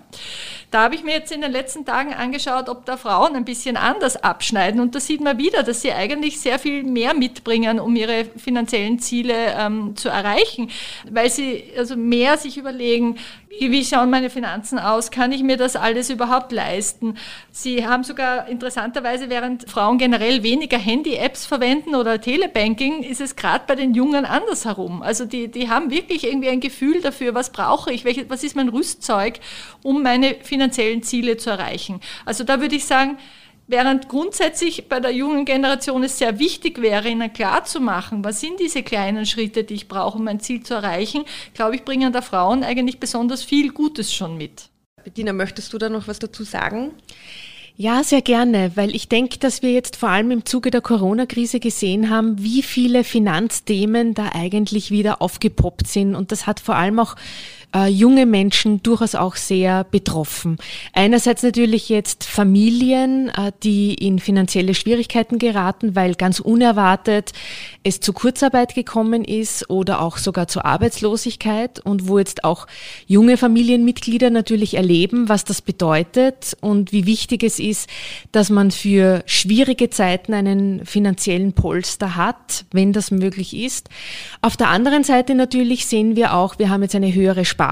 Da 0.71 0.83
habe 0.83 0.95
ich 0.95 1.05
mir 1.05 1.13
jetzt 1.13 1.33
in 1.33 1.43
den 1.43 1.53
letzten 1.53 1.85
Tagen 1.85 2.15
angeschaut, 2.15 2.69
ob 2.69 2.87
da 2.87 2.97
Frauen 2.97 3.37
ein 3.37 3.45
bisschen 3.45 3.77
anders 3.77 4.17
abschneiden. 4.17 4.81
Und 4.81 4.95
da 4.95 5.01
sieht 5.01 5.21
man 5.21 5.39
wieder, 5.39 5.63
dass 5.63 5.83
sie 5.83 5.93
eigentlich 5.93 6.41
sehr 6.41 6.59
viel 6.59 6.83
mehr 6.83 7.15
mitbringen, 7.15 7.79
um 7.79 7.95
ihre 7.95 8.25
finanziellen 8.37 8.99
Ziele 8.99 9.35
ähm, 9.57 9.95
zu 9.97 10.09
erreichen, 10.09 10.71
weil 11.11 11.31
sie 11.31 11.65
also 11.77 11.97
mehr 11.97 12.39
sich 12.39 12.57
überlegen, 12.57 13.17
wie 13.59 13.85
schauen 13.85 14.11
meine 14.11 14.29
Finanzen 14.29 14.79
aus? 14.79 15.11
Kann 15.11 15.33
ich 15.33 15.43
mir 15.43 15.57
das 15.57 15.77
alles 15.77 16.11
überhaupt 16.11 16.53
leisten? 16.53 17.17
Sie 17.53 17.87
haben 17.87 18.05
sogar 18.05 18.49
interessanterweise, 18.49 19.31
während 19.31 19.71
Frauen 19.71 19.99
generell 19.99 20.43
weniger 20.43 20.79
Handy-Apps 20.79 21.47
verwenden 21.47 21.95
oder 21.95 22.21
Telebanking, 22.21 23.03
ist 23.03 23.21
es 23.21 23.37
gerade 23.37 23.65
bei 23.67 23.75
den 23.75 23.95
Jungen 23.95 24.25
andersherum. 24.25 25.03
Also 25.03 25.25
die, 25.25 25.49
die 25.49 25.71
haben 25.71 25.91
wirklich 25.91 26.25
irgendwie 26.25 26.49
ein 26.49 26.61
Gefühl 26.61 27.01
dafür, 27.01 27.35
was 27.35 27.51
brauche 27.51 27.93
ich, 27.93 28.05
welche, 28.05 28.29
was 28.29 28.45
ist 28.45 28.57
mein 28.57 28.69
Rüstzeug, 28.69 29.41
um 29.83 30.03
meine 30.03 30.37
finanziellen 30.43 31.03
Ziele 31.03 31.37
zu 31.37 31.51
erreichen. 31.51 32.01
Also 32.25 32.45
da 32.45 32.61
würde 32.61 32.77
ich 32.77 32.85
sagen, 32.85 33.19
Während 33.69 34.09
grundsätzlich 34.09 34.89
bei 34.89 35.01
der 35.01 35.11
jungen 35.11 35.45
Generation 35.45 36.05
es 36.05 36.19
sehr 36.19 36.39
wichtig 36.39 36.81
wäre, 36.81 37.09
ihnen 37.09 37.33
klarzumachen, 37.33 38.25
was 38.25 38.41
sind 38.41 38.61
diese 38.61 38.85
kleinen 38.85 39.27
Schritte, 39.27 39.65
die 39.65 39.75
ich 39.75 39.89
brauche, 39.89 40.19
um 40.19 40.25
mein 40.25 40.39
Ziel 40.39 40.63
zu 40.63 40.75
erreichen, 40.75 41.25
glaube 41.53 41.75
ich, 41.75 41.85
bringen 41.85 42.13
da 42.13 42.23
Frauen 42.23 42.63
eigentlich 42.63 43.01
besonders 43.01 43.43
viel 43.43 43.73
Gutes 43.73 44.15
schon 44.15 44.37
mit. 44.37 44.69
Bettina, 45.03 45.33
möchtest 45.33 45.73
du 45.73 45.79
da 45.79 45.89
noch 45.89 46.07
was 46.07 46.21
dazu 46.21 46.45
sagen? 46.45 46.93
Ja, 47.77 48.03
sehr 48.05 48.23
gerne, 48.23 48.73
weil 48.75 48.95
ich 48.95 49.09
denke, 49.09 49.39
dass 49.39 49.63
wir 49.63 49.71
jetzt 49.71 49.97
vor 49.97 50.09
allem 50.09 50.31
im 50.31 50.47
Zuge 50.47 50.71
der 50.71 50.81
Corona-Krise 50.81 51.61
gesehen 51.61 52.09
haben, 52.09 52.43
wie 52.43 52.63
viele 52.63 53.05
Finanzthemen 53.05 54.15
da 54.15 54.31
eigentlich 54.33 54.91
wieder 54.91 55.21
aufgepoppt 55.21 55.87
sind. 55.87 56.15
Und 56.15 56.33
das 56.33 56.47
hat 56.47 56.61
vor 56.61 56.77
allem 56.77 56.99
auch 57.01 57.17
äh, 57.77 57.89
junge 57.89 58.27
Menschen 58.27 58.83
durchaus 58.83 59.15
auch 59.15 59.37
sehr 59.37 59.85
betroffen. 59.85 60.57
Einerseits 60.95 61.43
natürlich 61.43 61.89
jetzt 61.89 62.25
Familien, 62.25 63.29
äh, 63.29 63.53
die 63.63 63.95
in 63.95 64.19
finanzielle 64.19 64.75
Schwierigkeiten 64.75 65.39
geraten, 65.39 65.95
weil 65.95 66.15
ganz 66.15 66.41
unerwartet 66.41 67.33
es 67.83 68.01
zu 68.01 68.13
Kurzarbeit 68.13 68.75
gekommen 68.75 69.25
ist 69.25 69.69
oder 69.69 70.01
auch 70.01 70.17
sogar 70.17 70.49
zur 70.49 70.65
Arbeitslosigkeit 70.65 71.81
und 71.81 72.09
wo 72.09 72.19
jetzt 72.19 72.45
auch 72.45 72.67
junge 73.07 73.37
Familienmitglieder 73.37 74.31
natürlich 74.31 74.75
erleben, 74.75 75.29
was 75.29 75.45
das 75.45 75.61
bedeutet 75.61 76.57
und 76.61 76.93
wie 76.93 77.07
wichtig 77.07 77.43
es 77.43 77.59
ist, 77.59 77.91
dass 78.33 78.49
man 78.49 78.71
für 78.71 79.23
schwierige 79.27 79.91
Zeiten 79.91 80.33
einen 80.33 80.87
finanziellen 80.87 81.53
Polster 81.53 82.17
hat, 82.17 82.65
wenn 82.73 82.93
das 82.93 83.11
möglich 83.11 83.55
ist. 83.55 83.91
Auf 84.41 84.57
der 84.57 84.69
anderen 84.69 85.05
Seite 85.05 85.35
natürlich 85.35 85.87
sehen 85.87 86.17
wir 86.17 86.35
auch, 86.35 86.59
wir 86.59 86.71
haben 86.71 86.83
jetzt 86.83 86.95
eine 86.95 87.13
höhere 87.13 87.45
Sparquote 87.45 87.66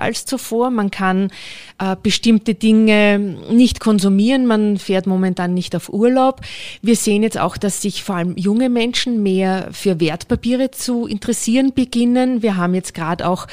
als 0.00 0.24
zuvor. 0.24 0.70
Man 0.70 0.90
kann 0.90 1.30
äh, 1.78 1.96
bestimmte 2.02 2.54
Dinge 2.54 3.18
nicht 3.50 3.80
konsumieren. 3.80 4.46
Man 4.46 4.78
fährt 4.78 5.06
momentan 5.06 5.54
nicht 5.54 5.76
auf 5.76 5.88
Urlaub. 5.88 6.40
Wir 6.82 6.96
sehen 6.96 7.22
jetzt 7.22 7.38
auch, 7.38 7.56
dass 7.56 7.82
sich 7.82 8.02
vor 8.02 8.16
allem 8.16 8.36
junge 8.36 8.68
Menschen 8.68 9.22
mehr 9.22 9.68
für 9.72 10.00
Wertpapiere 10.00 10.70
zu 10.70 11.06
interessieren 11.06 11.72
beginnen. 11.74 12.42
Wir 12.42 12.56
haben 12.56 12.74
jetzt 12.74 12.94
gerade 12.94 13.28
auch 13.28 13.46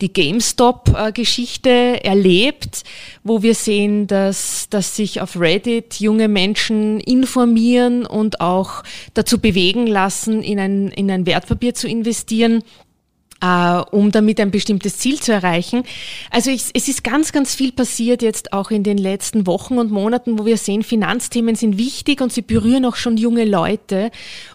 die 0.00 0.12
GameStop-Geschichte 0.12 2.04
erlebt, 2.04 2.84
wo 3.24 3.42
wir 3.42 3.54
sehen, 3.54 4.06
dass, 4.06 4.68
dass 4.68 4.96
sich 4.96 5.20
auf 5.20 5.38
Reddit 5.38 6.00
junge 6.00 6.28
Menschen 6.28 7.00
informieren 7.00 8.06
und 8.06 8.40
auch 8.40 8.82
dazu 9.14 9.38
bewegen 9.38 9.86
lassen, 9.86 10.42
in 10.42 10.58
ein, 10.58 10.88
in 10.88 11.10
ein 11.10 11.26
Wertpapier 11.26 11.74
zu 11.74 11.88
investieren 11.88 12.62
äh, 13.40 13.82
um 13.90 14.10
damit 14.10 14.40
ein 14.40 14.50
bestimmtes 14.50 14.98
Ziel 14.98 15.20
zu 15.20 15.32
erreichen. 15.32 15.84
Also 16.30 16.50
ich, 16.50 16.64
es 16.74 16.88
ist 16.88 17.04
ganz, 17.04 17.32
ganz 17.32 17.54
viel 17.54 17.72
passiert 17.72 18.22
jetzt 18.22 18.52
auch 18.52 18.70
in 18.70 18.82
den 18.82 18.98
letzten 18.98 19.46
Wochen 19.46 19.78
und 19.78 19.90
Monaten, 19.90 20.38
wo 20.38 20.46
wir 20.46 20.56
sehen, 20.56 20.82
Finanzthemen 20.82 21.54
sind 21.54 21.78
wichtig 21.78 22.20
und 22.20 22.32
sie 22.32 22.42
berühren 22.42 22.84
auch 22.84 22.96
schon 22.96 23.16
junge 23.16 23.44
Leute. 23.44 24.10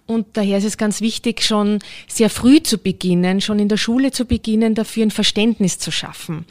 Und 0.06 0.28
daher 0.34 0.60
ist 0.60 0.66
es 0.66 0.78
ganz 0.78 1.02
wichtig, 1.02 1.42
schon 1.42 1.80
sehr 2.08 2.30
früh 2.30 2.62
zu 2.62 2.78
beginnen, 2.78 3.42
schon 3.42 3.60
in 3.60 3.70
der 3.70 3.78
Schule 3.78 4.12
zu 4.12 4.26
beginnen, 4.26 4.76
dafür 4.76 5.04
ein 5.04 5.12
Verständnis 5.12 5.80
zu 5.80 5.92
schaffen. 5.92 6.46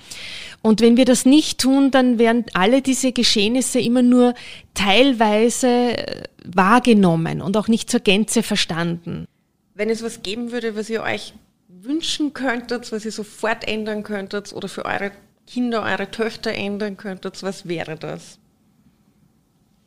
Und 0.61 0.81
wenn 0.81 0.97
wir 0.97 1.05
das 1.05 1.27
nicht 1.27 1.61
tun, 1.61 1.91
dann 1.91 2.19
werden 2.19 2.47
alle 2.55 2.81
diese 2.81 3.13
Geschehnisse 3.13 3.81
immer 3.81 4.03
nur 4.03 4.35
teilweise 4.73 5.69
äh, 5.69 6.23
wahrgenommen 6.45 7.43
und 7.43 7.57
auch 7.57 7.69
nicht 7.69 7.91
zur 7.91 8.01
Gänze 8.01 8.43
verstanden. 8.43 9.27
Wenn 9.75 9.91
es 9.91 10.03
was 10.03 10.23
geben 10.23 10.53
würde, 10.53 10.75
was 10.75 10.89
ihr 10.89 11.03
euch 11.03 11.35
wünschen 11.81 12.33
könntet, 12.33 12.93
was 12.93 13.05
ihr 13.05 13.13
sofort 13.13 13.67
ändern 13.67 14.03
könntet 14.03 14.53
oder 14.53 14.69
für 14.69 14.85
eure 14.85 15.13
Kinder, 15.47 15.83
eure 15.83 16.11
Töchter 16.11 16.53
ändern 16.53 16.97
könntet, 16.97 17.43
was 17.43 17.69
wäre 17.69 17.97
das? 17.97 18.39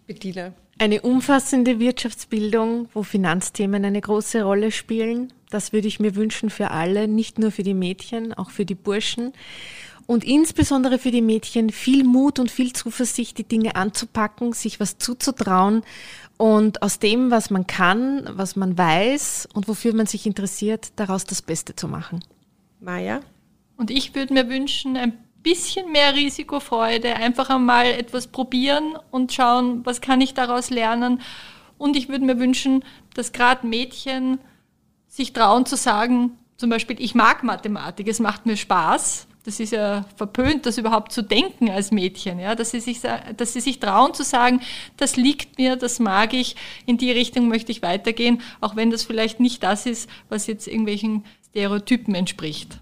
Bettina. 0.06 0.54
Eine 0.80 1.02
umfassende 1.02 1.80
Wirtschaftsbildung, 1.80 2.88
wo 2.93 3.02
Finanzthemen 3.02 3.84
eine 3.84 4.00
große 4.00 4.43
Rolle 4.43 4.71
spielen. 4.71 5.34
Das 5.50 5.73
würde 5.73 5.88
ich 5.88 6.00
mir 6.00 6.15
wünschen 6.15 6.52
für 6.52 6.69
alle, 6.69 7.08
nicht 7.08 7.39
nur 7.39 7.52
für 7.52 7.63
die 7.63 7.73
Mädchen, 7.73 8.34
auch 8.34 8.52
für 8.52 8.65
die 8.65 8.76
Burschen. 8.76 9.34
Und 10.06 10.23
insbesondere 10.23 11.00
für 11.00 11.12
die 11.12 11.23
Mädchen 11.23 11.71
viel 11.71 12.04
Mut 12.04 12.39
und 12.39 12.52
viel 12.52 12.73
Zuversicht, 12.73 13.38
die 13.39 13.43
Dinge 13.43 13.76
anzupacken, 13.76 14.54
sich 14.54 14.80
was 14.80 15.00
zuzutrauen 15.00 15.82
und 16.38 16.82
aus 16.82 17.00
dem, 17.00 17.32
was 17.32 17.50
man 17.50 17.67
kann, 17.67 18.28
was 18.32 18.56
man 18.56 18.78
weiß 18.78 19.50
und 19.54 19.67
wofür 19.67 19.93
man 19.93 20.06
sich 20.06 20.26
interessiert, 20.26 20.91
daraus 20.95 21.26
das 21.26 21.41
Beste 21.41 21.76
zu 21.76 21.88
machen. 21.88 22.23
Maja? 22.80 23.21
Und 23.76 23.91
ich 23.91 24.15
würde 24.15 24.34
mir 24.34 24.47
wünschen, 24.50 24.97
ein 24.97 25.17
bisschen 25.43 25.91
mehr 25.91 26.15
Risikofreude, 26.15 27.15
einfach 27.15 27.50
einmal 27.50 27.86
etwas 27.86 28.28
probieren 28.28 28.97
und 29.12 29.34
schauen, 29.34 29.86
was 29.86 30.02
kann 30.02 30.21
ich 30.21 30.34
daraus 30.34 30.69
lernen. 30.69 31.21
Und 31.78 31.95
ich 31.95 32.10
würde 32.10 32.26
mir 32.26 32.39
wünschen, 32.39 32.84
dass 33.15 33.32
gerade 33.32 33.65
Mädchen 33.65 34.39
sich 35.08 35.34
trauen 35.34 35.65
zu 35.65 35.76
sagen, 35.76 36.38
zum 36.58 36.69
Beispiel, 36.69 37.00
ich 37.00 37.13
mag 37.13 37.43
Mathematik, 37.43 38.08
es 38.08 38.19
macht 38.19 38.45
mir 38.45 38.58
Spaß 38.58 39.27
das 39.48 39.62
ist 39.62 39.72
ja 39.72 40.06
verpönt, 40.18 40.66
das 40.66 40.78
überhaupt 40.78 41.14
zu 41.14 41.22
denken 41.22 41.70
als 41.70 41.92
Mädchen, 41.92 42.38
ja, 42.38 42.54
dass 42.54 42.72
sie 42.72 42.82
sich, 42.82 43.00
dass 43.00 43.54
sie 43.54 43.62
sich 43.62 43.80
trauen 43.80 44.14
zu 44.14 44.24
sagen, 44.24 44.60
das 44.98 45.16
liegt 45.16 45.58
mir, 45.58 45.78
das 45.78 46.00
mag 46.00 46.34
ich, 46.34 46.58
in 46.86 46.98
die 46.98 47.14
Richtung 47.14 47.48
möchte 47.48 47.72
ich 47.72 47.82
weitergehen, 47.82 48.42
auch 48.60 48.76
wenn 48.76 48.92
das 48.92 49.06
vielleicht 49.06 49.40
nicht 49.40 49.64
das 49.64 49.86
ist, 49.86 50.10
was 50.28 50.48
jetzt 50.48 50.68
irgendwelchen 50.68 51.24
Stereotypen 51.48 52.14
entspricht. 52.14 52.82